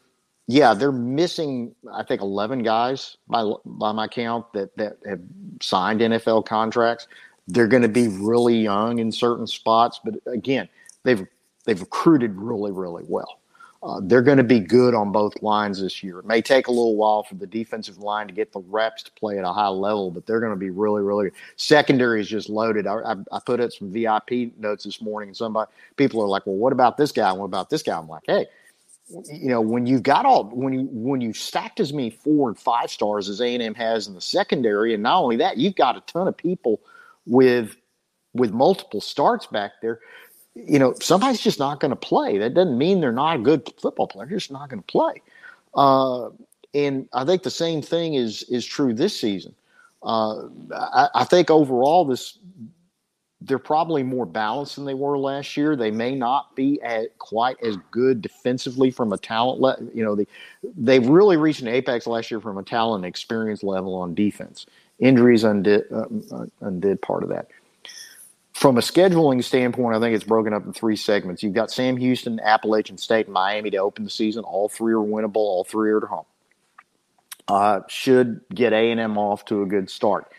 yeah, 0.47 0.75
they're 0.75 0.93
missing. 0.93 1.75
I 1.93 2.03
think 2.03 2.21
eleven 2.21 2.63
guys 2.63 3.17
by 3.29 3.51
by 3.65 3.93
my 3.93 4.09
count 4.09 4.53
that 4.53 4.77
that 4.77 4.99
have 5.07 5.21
signed 5.61 6.01
NFL 6.01 6.47
contracts. 6.47 7.09
They're 7.49 7.69
going 7.69 7.83
to 7.83 7.89
be 7.89 8.09
really 8.09 8.57
young 8.57 8.99
in 8.99 9.13
certain 9.13 9.47
spots, 9.47 10.01
but 10.05 10.15
again, 10.27 10.69
they've 11.03 11.27
they've 11.65 11.81
recruited 11.81 12.35
really 12.37 12.73
really 12.73 13.05
well. 13.09 13.41
Uh, 13.83 14.01
they're 14.05 14.23
going 14.23 14.39
to 14.39 14.45
be 14.45 14.61
good 14.61 14.95
on 14.95 15.13
both 15.13 15.35
lines 15.43 15.83
this 15.83 16.03
year. 16.03 16.19
It 16.19 16.25
may 16.25 16.41
take 16.41 16.69
a 16.69 16.71
little 16.71 16.97
while 16.97 17.23
for 17.23 17.35
the 17.35 17.47
defensive 17.47 17.99
line 17.99 18.27
to 18.29 18.33
get 18.33 18.51
the 18.51 18.61
reps 18.61 19.03
to 19.03 19.13
play 19.13 19.37
at 19.39 19.45
a 19.45 19.53
high 19.53 19.69
level, 19.69 20.11
but 20.11 20.25
they're 20.25 20.41
going 20.41 20.55
to 20.55 20.59
be 20.59 20.71
really, 20.71 21.03
really 21.03 21.25
good. 21.25 21.35
Secondary 21.57 22.23
is 22.23 22.29
just 22.29 22.49
loaded. 22.49 22.87
I, 22.87 22.95
I, 23.01 23.17
I 23.31 23.41
put 23.45 23.61
up 23.61 23.73
some 23.73 23.93
VIP 23.93 24.57
notes 24.59 24.85
this 24.85 25.03
morning, 25.03 25.29
and 25.31 25.37
somebody 25.37 25.71
people 25.97 26.23
are 26.23 26.29
like, 26.29 26.47
"Well, 26.47 26.57
what 26.57 26.73
about 26.73 26.97
this 26.97 27.13
guy? 27.13 27.31
What 27.33 27.45
about 27.45 27.69
this 27.69 27.83
guy?" 27.83 27.99
I'm 27.99 28.09
like, 28.09 28.23
"Hey, 28.27 28.47
you 29.09 29.49
know 29.49 29.61
when 29.61 29.87
you've 29.87 30.03
got 30.03 30.25
all 30.25 30.45
when 30.45 30.73
you 30.73 30.89
when 30.91 31.21
you 31.21 31.33
stacked 31.33 31.79
as 31.79 31.93
many 31.93 32.11
four 32.11 32.49
and 32.49 32.59
five 32.59 32.91
stars 32.91 33.29
as 33.29 33.41
A&M 33.41 33.75
has 33.75 34.07
in 34.09 34.15
the 34.15 34.21
secondary 34.21 34.95
and 34.95 35.03
not 35.03 35.23
only 35.23 35.37
that 35.37 35.59
you've 35.59 35.75
got 35.75 35.97
a 35.97 36.01
ton 36.03 36.27
of 36.27 36.37
people 36.37 36.81
with 37.27 37.77
with 38.33 38.53
multiple 38.53 39.01
starts 39.01 39.47
back 39.47 39.73
there 39.83 40.01
you 40.55 40.79
know 40.79 40.95
somebody's 41.01 41.41
just 41.41 41.59
not 41.59 41.81
going 41.81 41.91
to 41.91 41.97
play. 41.97 42.39
That 42.39 42.55
doesn't 42.55 42.79
mean 42.79 43.01
they're 43.01 43.13
not 43.13 43.37
a 43.37 43.39
good 43.41 43.73
football 43.81 44.07
player. 44.07 44.27
They're 44.27 44.39
just 44.39 44.53
not 44.53 44.69
going 44.69 44.83
to 44.83 44.87
play. 44.87 45.23
Uh, 45.75 46.31
and 46.75 47.09
I 47.13 47.25
think 47.25 47.43
the 47.43 47.51
same 47.51 47.83
thing 47.83 48.15
is 48.15 48.45
is 48.45 48.65
true 48.65 48.95
this 48.95 49.19
season. 49.19 49.55
Uh, 50.03 50.49
I, 50.73 51.09
I 51.15 51.25
think 51.25 51.51
overall 51.51 52.05
this 52.05 52.39
they're 53.47 53.59
probably 53.59 54.03
more 54.03 54.25
balanced 54.25 54.77
than 54.77 54.85
they 54.85 54.95
were 54.95 55.19
last 55.19 55.57
year. 55.57 55.77
They 55.77 55.91
may 55.91 56.15
not 56.15 56.57
be 56.57 56.81
at 56.83 57.19
quite 57.19 57.57
as 57.63 57.77
good 57.91 58.23
defensively 58.23 58.91
from 58.91 59.13
a 59.13 59.19
talent. 59.19 59.61
level. 59.61 59.89
you 59.95 60.05
know, 60.05 60.15
they 60.15 60.27
they 60.77 60.99
really 60.99 61.37
reached 61.37 61.61
an 61.61 61.69
apex 61.69 62.07
last 62.07 62.31
year 62.31 62.41
from 62.41 62.59
a 62.59 62.63
talent 62.63 63.05
experience 63.05 63.63
level 63.63 63.95
on 63.95 64.15
defense. 64.15 64.67
Injuries 64.99 65.45
undid 65.45 65.85
uh, 65.93 66.07
undid 66.61 67.03
part 67.03 67.23
of 67.23 67.29
that. 67.29 67.49
From 68.53 68.79
a 68.79 68.81
scheduling 68.81 69.43
standpoint, 69.43 69.97
I 69.97 70.01
think 70.01 70.15
it's 70.15 70.25
broken 70.25 70.55
up 70.55 70.65
in 70.65 70.73
three 70.73 70.97
segments. 70.97 71.43
You've 71.43 71.55
got 71.55 71.71
Sam 71.71 71.97
Houston, 71.97 72.41
Appalachian 72.41 72.97
State, 72.97 73.27
and 73.27 73.35
Miami 73.35 73.71
to 73.71 73.79
open 73.79 74.05
the 74.05 74.11
season. 74.11 74.45
All 74.45 74.69
three 74.69 74.95
are 74.95 74.99
winnable. 74.99 75.37
All 75.37 75.65
three 75.65 75.91
are 75.91 75.99
at 75.99 76.05
home. 76.05 76.25
Uh, 77.47 77.81
should 77.89 78.41
get 78.55 78.73
A 78.73 78.91
and 78.91 79.01
M 79.01 79.19
off 79.19 79.45
to 79.47 79.63
a 79.63 79.67
good 79.67 79.91
start 79.91 80.33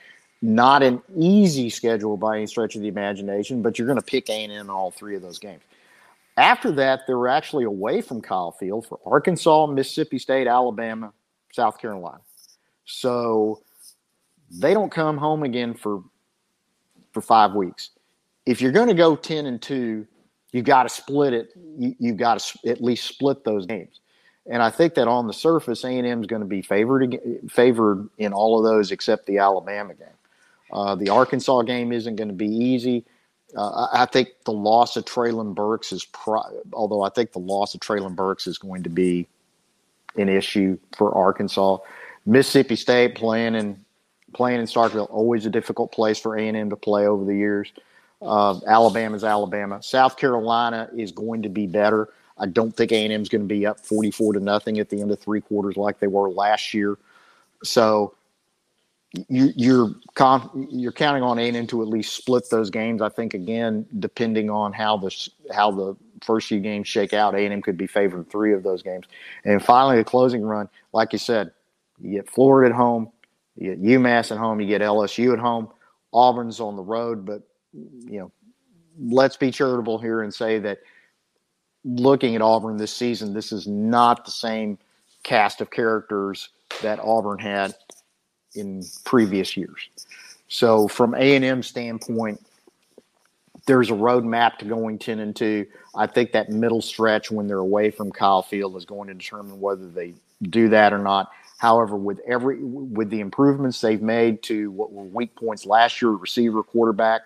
not 0.45 0.83
an 0.83 1.01
easy 1.17 1.71
schedule 1.71 2.17
by 2.17 2.37
any 2.37 2.45
stretch 2.45 2.75
of 2.75 2.81
the 2.83 2.87
imagination, 2.87 3.63
but 3.63 3.79
you're 3.79 3.87
going 3.87 3.99
to 3.99 4.05
pick 4.05 4.29
A&M 4.29 4.51
in 4.51 4.69
all 4.69 4.91
three 4.91 5.15
of 5.15 5.23
those 5.23 5.39
games. 5.39 5.63
After 6.37 6.71
that, 6.73 7.01
they 7.07 7.15
were 7.15 7.27
actually 7.27 7.63
away 7.63 8.01
from 8.01 8.21
Kyle 8.21 8.51
Field 8.51 8.85
for 8.85 8.99
Arkansas, 9.05 9.65
Mississippi 9.67 10.19
State, 10.19 10.47
Alabama, 10.47 11.11
South 11.51 11.79
Carolina. 11.79 12.21
So 12.83 13.63
they 14.51 14.73
don't 14.73 14.91
come 14.91 15.17
home 15.17 15.43
again 15.43 15.73
for 15.73 16.03
for 17.11 17.21
five 17.21 17.53
weeks. 17.53 17.91
If 18.45 18.61
you're 18.61 18.73
going 18.73 18.89
to 18.89 18.93
go 18.93 19.15
ten 19.15 19.45
and 19.45 19.59
two, 19.59 20.05
you've 20.51 20.65
got 20.65 20.83
to 20.83 20.89
split 20.89 21.33
it. 21.33 21.53
You, 21.77 21.95
have 22.09 22.17
got 22.17 22.39
to 22.39 22.69
at 22.69 22.83
least 22.83 23.07
split 23.07 23.45
those 23.45 23.65
games. 23.65 24.01
And 24.45 24.61
I 24.61 24.69
think 24.69 24.93
that 24.95 25.07
on 25.07 25.25
the 25.25 25.33
surface, 25.33 25.83
A 25.85 25.87
and 25.87 26.05
M 26.05 26.21
is 26.21 26.27
going 26.27 26.41
to 26.41 26.47
be 26.47 26.61
favored 26.61 27.17
favored 27.49 28.09
in 28.17 28.33
all 28.33 28.59
of 28.59 28.65
those 28.65 28.91
except 28.91 29.25
the 29.25 29.37
Alabama 29.37 29.95
game. 29.95 30.09
Uh, 30.71 30.95
the 30.95 31.09
Arkansas 31.09 31.61
game 31.63 31.91
isn't 31.91 32.15
going 32.15 32.27
to 32.27 32.33
be 32.33 32.47
easy. 32.47 33.05
Uh, 33.55 33.87
I, 33.93 34.05
think 34.05 34.29
the 34.43 34.51
loss 34.51 34.97
of 34.97 35.05
Treylon 35.05 35.53
Burks 35.53 35.91
is, 35.91 36.03
pro- 36.05 36.61
although 36.73 37.03
I 37.03 37.09
think 37.09 37.31
the 37.31 37.39
loss 37.39 37.73
of 37.73 37.79
Treylon 37.79 38.15
Burks 38.15 38.47
is 38.47 38.57
going 38.57 38.83
to 38.83 38.89
be 38.89 39.27
an 40.17 40.29
issue 40.29 40.77
for 40.97 41.13
Arkansas. 41.13 41.77
Mississippi 42.25 42.75
State 42.75 43.15
playing 43.15 43.55
in 43.55 43.85
playing 44.33 44.59
in 44.59 44.65
Starkville 44.65 45.09
always 45.09 45.45
a 45.45 45.49
difficult 45.49 45.91
place 45.93 46.19
for 46.19 46.37
A 46.37 46.45
and 46.45 46.57
M 46.57 46.69
to 46.69 46.75
play 46.75 47.07
over 47.07 47.23
the 47.23 47.35
years. 47.35 47.71
Uh, 48.21 48.59
Alabama's 48.67 49.23
Alabama. 49.23 49.81
South 49.81 50.17
Carolina 50.17 50.89
is 50.97 51.11
going 51.11 51.43
to 51.43 51.49
be 51.49 51.67
better. 51.67 52.09
I 52.37 52.47
don't 52.47 52.75
think 52.75 52.91
A 52.91 52.95
and 52.95 53.13
M 53.13 53.21
is 53.21 53.29
going 53.29 53.43
to 53.43 53.47
be 53.47 53.65
up 53.65 53.79
forty 53.79 54.11
four 54.11 54.33
to 54.33 54.39
nothing 54.39 54.79
at 54.79 54.89
the 54.89 54.99
end 54.99 55.11
of 55.11 55.19
three 55.19 55.39
quarters 55.39 55.77
like 55.77 55.99
they 55.99 56.07
were 56.07 56.29
last 56.29 56.73
year. 56.73 56.97
So 57.63 58.14
you, 59.29 59.51
you're 59.55 59.95
con- 60.13 60.67
you're 60.69 60.91
counting 60.91 61.23
on 61.23 61.39
A&M 61.39 61.67
to 61.67 61.81
at 61.81 61.87
least 61.87 62.15
split 62.15 62.49
those 62.49 62.69
games. 62.69 63.01
I 63.01 63.09
think 63.09 63.33
again, 63.33 63.85
depending 63.99 64.49
on 64.49 64.73
how 64.73 64.97
the 64.97 65.29
how 65.53 65.71
the 65.71 65.95
first 66.23 66.47
few 66.47 66.59
games 66.59 66.87
shake 66.87 67.13
out, 67.13 67.35
A&M 67.35 67.61
could 67.61 67.77
be 67.77 67.87
favored 67.87 68.19
in 68.19 68.25
three 68.25 68.53
of 68.53 68.63
those 68.63 68.81
games. 68.81 69.05
And 69.43 69.63
finally, 69.63 69.97
the 69.97 70.03
closing 70.03 70.43
run, 70.43 70.69
like 70.93 71.13
you 71.13 71.19
said, 71.19 71.51
you 71.99 72.11
get 72.11 72.29
Florida 72.29 72.73
at 72.73 72.75
home, 72.75 73.11
you 73.55 73.75
get 73.75 73.83
UMass 73.83 74.31
at 74.31 74.37
home, 74.37 74.59
you 74.59 74.67
get 74.67 74.81
LSU 74.81 75.33
at 75.33 75.39
home. 75.39 75.69
Auburn's 76.13 76.59
on 76.59 76.75
the 76.75 76.83
road, 76.83 77.25
but 77.25 77.41
you 77.73 78.19
know, 78.19 78.31
let's 78.99 79.37
be 79.37 79.51
charitable 79.51 79.99
here 79.99 80.21
and 80.21 80.33
say 80.33 80.59
that 80.59 80.79
looking 81.83 82.35
at 82.35 82.41
Auburn 82.41 82.77
this 82.77 82.95
season, 82.95 83.33
this 83.33 83.51
is 83.51 83.67
not 83.67 84.25
the 84.25 84.31
same 84.31 84.77
cast 85.23 85.59
of 85.59 85.71
characters 85.71 86.49
that 86.81 86.99
Auburn 86.99 87.39
had 87.39 87.75
in 88.55 88.83
previous 89.03 89.55
years. 89.55 89.89
So 90.47 90.87
from 90.87 91.13
A 91.15 91.35
and 91.35 91.43
M 91.43 91.63
standpoint, 91.63 92.39
there's 93.65 93.89
a 93.89 93.93
roadmap 93.93 94.57
to 94.57 94.65
going 94.65 94.99
ten 94.99 95.19
and 95.19 95.35
two. 95.35 95.65
I 95.95 96.07
think 96.07 96.33
that 96.33 96.49
middle 96.49 96.81
stretch 96.81 97.31
when 97.31 97.47
they're 97.47 97.57
away 97.57 97.89
from 97.89 98.11
Kyle 98.11 98.43
Field 98.43 98.75
is 98.75 98.85
going 98.85 99.07
to 99.07 99.13
determine 99.13 99.59
whether 99.59 99.87
they 99.89 100.13
do 100.43 100.69
that 100.69 100.93
or 100.93 100.99
not. 100.99 101.31
However, 101.57 101.95
with 101.95 102.19
every 102.27 102.63
with 102.63 103.09
the 103.09 103.21
improvements 103.21 103.81
they've 103.81 104.01
made 104.01 104.43
to 104.43 104.69
what 104.71 104.91
were 104.91 105.03
weak 105.03 105.35
points 105.35 105.65
last 105.65 106.01
year, 106.01 106.11
receiver, 106.11 106.61
quarterback, 106.61 107.21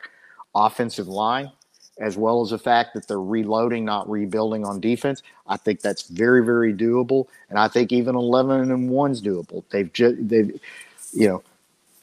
offensive 0.56 1.08
line, 1.08 1.52
as 2.00 2.16
well 2.16 2.42
as 2.42 2.52
the 2.52 2.60
fact 2.60 2.94
that 2.94 3.08
they're 3.08 3.20
reloading, 3.20 3.84
not 3.84 4.10
rebuilding 4.10 4.66
on 4.66 4.80
defense, 4.80 5.24
I 5.48 5.58
think 5.58 5.82
that's 5.82 6.08
very, 6.08 6.46
very 6.46 6.74
doable. 6.74 7.28
And 7.50 7.60
I 7.60 7.68
think 7.68 7.92
even 7.92 8.16
eleven 8.16 8.72
and 8.72 8.90
one's 8.90 9.22
doable. 9.22 9.64
They've 9.72 9.92
just 9.92 10.16
they've 10.30 10.58
you 11.14 11.28
know, 11.28 11.44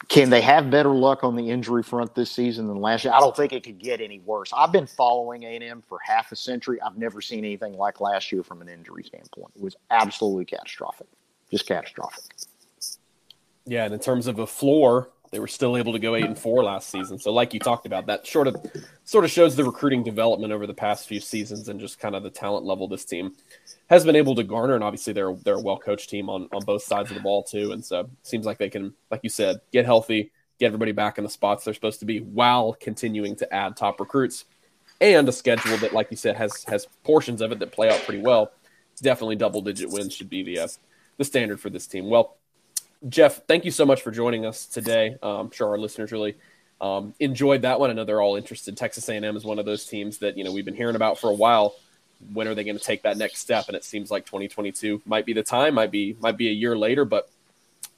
can 0.09 0.31
they 0.31 0.41
have 0.41 0.71
better 0.71 0.91
luck 0.91 1.25
on 1.25 1.35
the 1.35 1.51
injury 1.51 1.83
front 1.83 2.15
this 2.15 2.31
season 2.31 2.69
than 2.69 2.81
last 2.81 3.05
year? 3.05 3.13
I 3.13 3.21
don't 3.21 3.35
think 3.35 3.53
it 3.53 3.65
could 3.65 3.79
get 3.79 4.01
any 4.01 4.21
worse. 4.21 4.53
I've 4.57 4.71
been 4.71 4.87
following 4.87 5.43
A&M 5.43 5.83
for 5.83 5.99
half 6.05 6.31
a 6.33 6.37
century. 6.37 6.81
I've 6.81 6.97
never 6.97 7.21
seen 7.21 7.45
anything 7.45 7.77
like 7.77 8.01
last 8.01 8.31
year 8.31 8.43
from 8.43 8.63
an 8.63 8.69
injury 8.69 9.03
standpoint. 9.03 9.53
It 9.57 9.63
was 9.63 9.77
absolutely 9.91 10.45
catastrophic, 10.45 11.09
just 11.51 11.67
catastrophic. 11.67 12.25
Yeah, 13.65 13.85
and 13.85 13.95
in 13.95 14.01
terms 14.01 14.29
of 14.29 14.39
a 14.39 14.47
floor, 14.47 15.11
they 15.31 15.39
were 15.39 15.49
still 15.49 15.77
able 15.77 15.93
to 15.93 15.99
go 15.99 16.15
eight 16.15 16.25
and 16.25 16.39
four 16.39 16.63
last 16.63 16.91
season. 16.91 17.19
So, 17.19 17.33
like 17.33 17.53
you 17.55 17.61
talked 17.61 17.87
about, 17.87 18.07
that 18.07 18.27
sort 18.27 18.47
of 18.47 18.57
sort 19.05 19.25
of 19.25 19.31
shows 19.31 19.57
the 19.57 19.65
recruiting 19.65 20.03
development 20.03 20.53
over 20.53 20.67
the 20.67 20.75
past 20.75 21.07
few 21.07 21.21
seasons 21.21 21.69
and 21.69 21.81
just 21.81 21.99
kind 21.99 22.15
of 22.15 22.23
the 22.23 22.31
talent 22.31 22.65
level 22.65 22.89
this 22.89 23.05
team 23.05 23.33
has 23.89 24.05
been 24.05 24.17
able 24.17 24.35
to 24.35 24.43
garner, 24.43 24.75
and 24.75 24.85
obviously 24.85 25.13
they're 25.13 25.35
they're 25.45 25.55
a 25.57 25.61
well 25.61 25.79
coached 25.79 26.11
team 26.11 26.29
on 26.29 26.49
on 26.53 26.65
both 26.65 26.83
sides 26.83 27.11
of 27.11 27.17
the 27.17 27.23
ball 27.23 27.43
too, 27.43 27.73
and 27.73 27.85
so 27.85 28.09
seems 28.23 28.47
like 28.47 28.59
they 28.59 28.71
can, 28.71 28.95
like 29.11 29.21
you 29.23 29.31
said, 29.31 29.61
get 29.73 29.85
healthy, 29.85 30.33
get 30.59 30.67
everybody 30.67 30.93
back 30.93 31.19
in 31.19 31.25
the 31.25 31.31
spots 31.31 31.65
they're 31.65 31.75
supposed 31.75 32.01
to 32.01 32.07
be, 32.07 32.21
while 32.21 32.75
continuing 32.75 33.37
to 33.37 33.55
add 33.55 33.77
top 33.77 34.01
recruits, 34.01 34.45
and 35.01 35.29
a 35.29 35.33
schedule 35.33 35.77
that, 35.79 35.93
like 35.93 36.11
you 36.11 36.17
said, 36.17 36.37
has 36.37 36.65
has 36.65 36.87
portions 37.05 37.41
of 37.41 37.53
it 37.53 37.59
that 37.61 37.73
play 37.73 37.89
out 37.89 38.03
pretty 38.05 38.23
well. 38.23 38.53
It's 38.93 39.01
definitely 39.01 39.37
double 39.37 39.61
digit 39.61 39.91
wins 39.91 40.15
should 40.15 40.31
be 40.31 40.43
the 40.43 40.61
uh, 40.61 40.69
the 41.17 41.25
standard 41.25 41.61
for 41.61 41.71
this 41.71 41.87
team. 41.87 42.09
Well, 42.09 42.37
Jeff, 43.09 43.47
thank 43.47 43.65
you 43.65 43.71
so 43.71 43.85
much 43.85 44.03
for 44.03 44.11
joining 44.11 44.47
us 44.47 44.67
today. 44.67 45.17
Um, 45.23 45.37
I'm 45.37 45.51
sure 45.51 45.69
our 45.69 45.79
listeners 45.79 46.13
really 46.13 46.37
um, 46.81 47.15
enjoyed 47.21 47.63
that 47.63 47.79
one. 47.79 47.91
I 47.91 47.93
know 47.93 48.05
they're 48.05 48.23
all 48.23 48.37
interested. 48.37 48.77
Texas 48.77 49.09
A&M 49.09 49.37
is 49.37 49.45
one 49.45 49.59
of 49.59 49.67
those 49.67 49.87
teams 49.87 50.19
that 50.19 50.37
you 50.37 50.45
know 50.45 50.53
we've 50.53 50.65
been 50.65 50.75
hearing 50.77 50.97
about 50.97 51.19
for 51.19 51.31
a 51.31 51.35
while 51.35 51.75
when 52.33 52.49
are 52.49 52.55
they 52.55 52.65
going 52.65 52.79
to 52.79 52.83
take 52.85 53.03
that 53.03 53.19
next 53.19 53.39
step? 53.39 53.67
And 53.69 53.77
it 53.77 53.85
seems 53.85 54.11
like 54.11 54.25
2022 54.25 55.03
might 55.05 55.27
be 55.27 55.33
the 55.33 55.43
time, 55.43 55.75
might 55.75 55.91
be 55.91 56.17
might 56.21 56.37
be 56.37 56.49
a 56.49 56.53
year 56.53 56.77
later, 56.77 57.05
but 57.05 57.29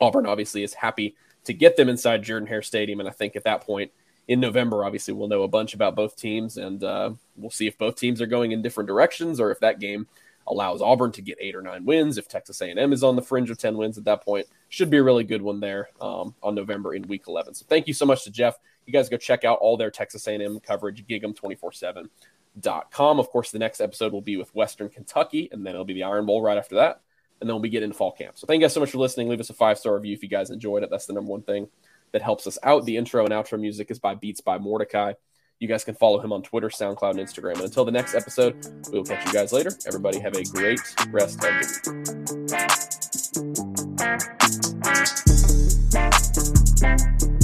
Auburn 0.01 0.27
obviously 0.27 0.63
is 0.63 0.75
happy 0.75 1.15
to 1.45 1.55
get 1.55 1.77
them 1.77 1.89
inside 1.89 2.23
Jordan 2.23 2.49
Hare 2.49 2.63
Stadium, 2.63 3.01
and 3.01 3.09
I 3.09 3.13
think 3.13 3.37
at 3.37 3.45
that 3.45 3.63
point 3.63 3.91
in 4.27 4.41
November, 4.41 4.85
obviously 4.85 5.15
we'll 5.15 5.29
know 5.29 5.43
a 5.43 5.49
bunch 5.49 5.75
about 5.75 5.95
both 5.95 6.17
teams, 6.17 6.59
and 6.59 6.85
uh, 6.85 7.11
we'll 7.37 7.51
see 7.51 7.67
if 7.67 7.79
both 7.79 7.97
teams 7.97 8.21
are 8.21 8.27
going 8.27 8.53
in 8.53 8.63
different 8.63 8.89
directions 8.89 9.41
or 9.41 9.51
if 9.51 9.61
that 9.61 9.81
game 9.81 10.07
allows 10.47 10.83
Auburn 10.83 11.13
to 11.13 11.23
get 11.23 11.39
eight 11.41 11.55
or 11.55 11.63
nine 11.63 11.85
wins. 11.85 12.19
If 12.19 12.29
Texas 12.29 12.61
A&M 12.61 12.93
is 12.93 13.03
on 13.03 13.17
the 13.17 13.23
fringe 13.23 13.51
of 13.51 13.59
10 13.59 13.77
wins 13.77 13.97
at 13.97 14.05
that 14.05 14.25
point, 14.25 14.47
should 14.69 14.91
be 14.91 14.99
a 14.99 15.03
really 15.03 15.25
good 15.25 15.43
one 15.43 15.61
there 15.61 15.89
um, 16.01 16.35
on 16.43 16.55
November 16.55 16.95
in 16.95 17.03
Week 17.09 17.25
11. 17.27 17.55
So 17.55 17.67
thank 17.69 17.87
you 17.89 17.95
so 17.95 18.07
much 18.07 18.25
to 18.25 18.31
Jeff. 18.31 18.57
You 18.87 18.93
guys 18.93 19.09
go 19.09 19.17
check 19.17 19.45
out 19.45 19.59
all 19.59 19.77
their 19.77 19.91
Texas 19.91 20.27
A&M 20.27 20.61
coverage, 20.61 21.07
gig 21.07 21.25
'em 21.25 21.35
24 21.35 21.73
seven 21.73 22.11
com. 22.91 23.19
Of 23.19 23.31
course, 23.31 23.51
the 23.51 23.59
next 23.59 23.81
episode 23.81 24.13
will 24.13 24.21
be 24.21 24.37
with 24.37 24.55
Western 24.55 24.89
Kentucky, 24.89 25.49
and 25.53 25.65
then 25.65 25.75
it'll 25.75 25.85
be 25.85 25.95
the 25.95 26.05
Iron 26.05 26.27
Bowl 26.27 26.43
right 26.43 26.59
after 26.59 26.77
that. 26.77 27.01
And 27.41 27.49
then 27.49 27.55
we'll 27.55 27.63
be 27.63 27.69
getting 27.69 27.89
into 27.89 27.97
fall 27.97 28.13
camp. 28.13 28.37
So 28.37 28.47
thank 28.47 28.61
you 28.61 28.65
guys 28.65 28.75
so 28.75 28.81
much 28.81 28.91
for 28.91 28.99
listening. 28.99 29.29
Leave 29.29 29.39
us 29.41 29.51
a 29.51 29.55
five 29.55 29.79
star 29.79 29.95
review 29.95 30.13
if 30.13 30.23
you 30.23 30.29
guys 30.29 30.51
enjoyed 30.51 30.83
it. 30.83 30.91
That's 30.91 31.07
the 31.07 31.13
number 31.13 31.31
one 31.31 31.43
thing 31.43 31.69
that 32.13 32.23
helps 32.23 32.47
us 32.47 32.59
out. 32.65 32.85
The 32.85 32.97
intro 32.97 33.25
and 33.25 33.33
outro 33.33 33.61
music 33.61 33.91
is 33.91 33.99
by 34.01 34.15
Beats 34.15 34.41
by 34.41 34.59
Mordecai. 34.59 35.13
You 35.61 35.69
guys 35.69 35.85
can 35.85 35.95
follow 35.95 36.21
him 36.21 36.33
on 36.33 36.43
Twitter, 36.43 36.69
SoundCloud, 36.69 37.11
and 37.11 37.21
Instagram. 37.21 37.55
And 37.55 37.63
until 37.63 37.85
the 37.85 37.93
next 37.93 38.15
episode, 38.15 38.65
we 38.91 38.99
will 38.99 39.05
catch 39.05 39.27
you 39.27 39.33
guys 39.33 39.53
later. 39.53 39.71
Everybody 39.87 40.19
have 40.21 40.35
a 40.35 40.45
great 40.45 40.81
rest 41.11 41.37
of 41.37 41.41
the 41.43 43.07
week. 43.13 43.18
Thank 43.39 43.59
you. 47.23 47.38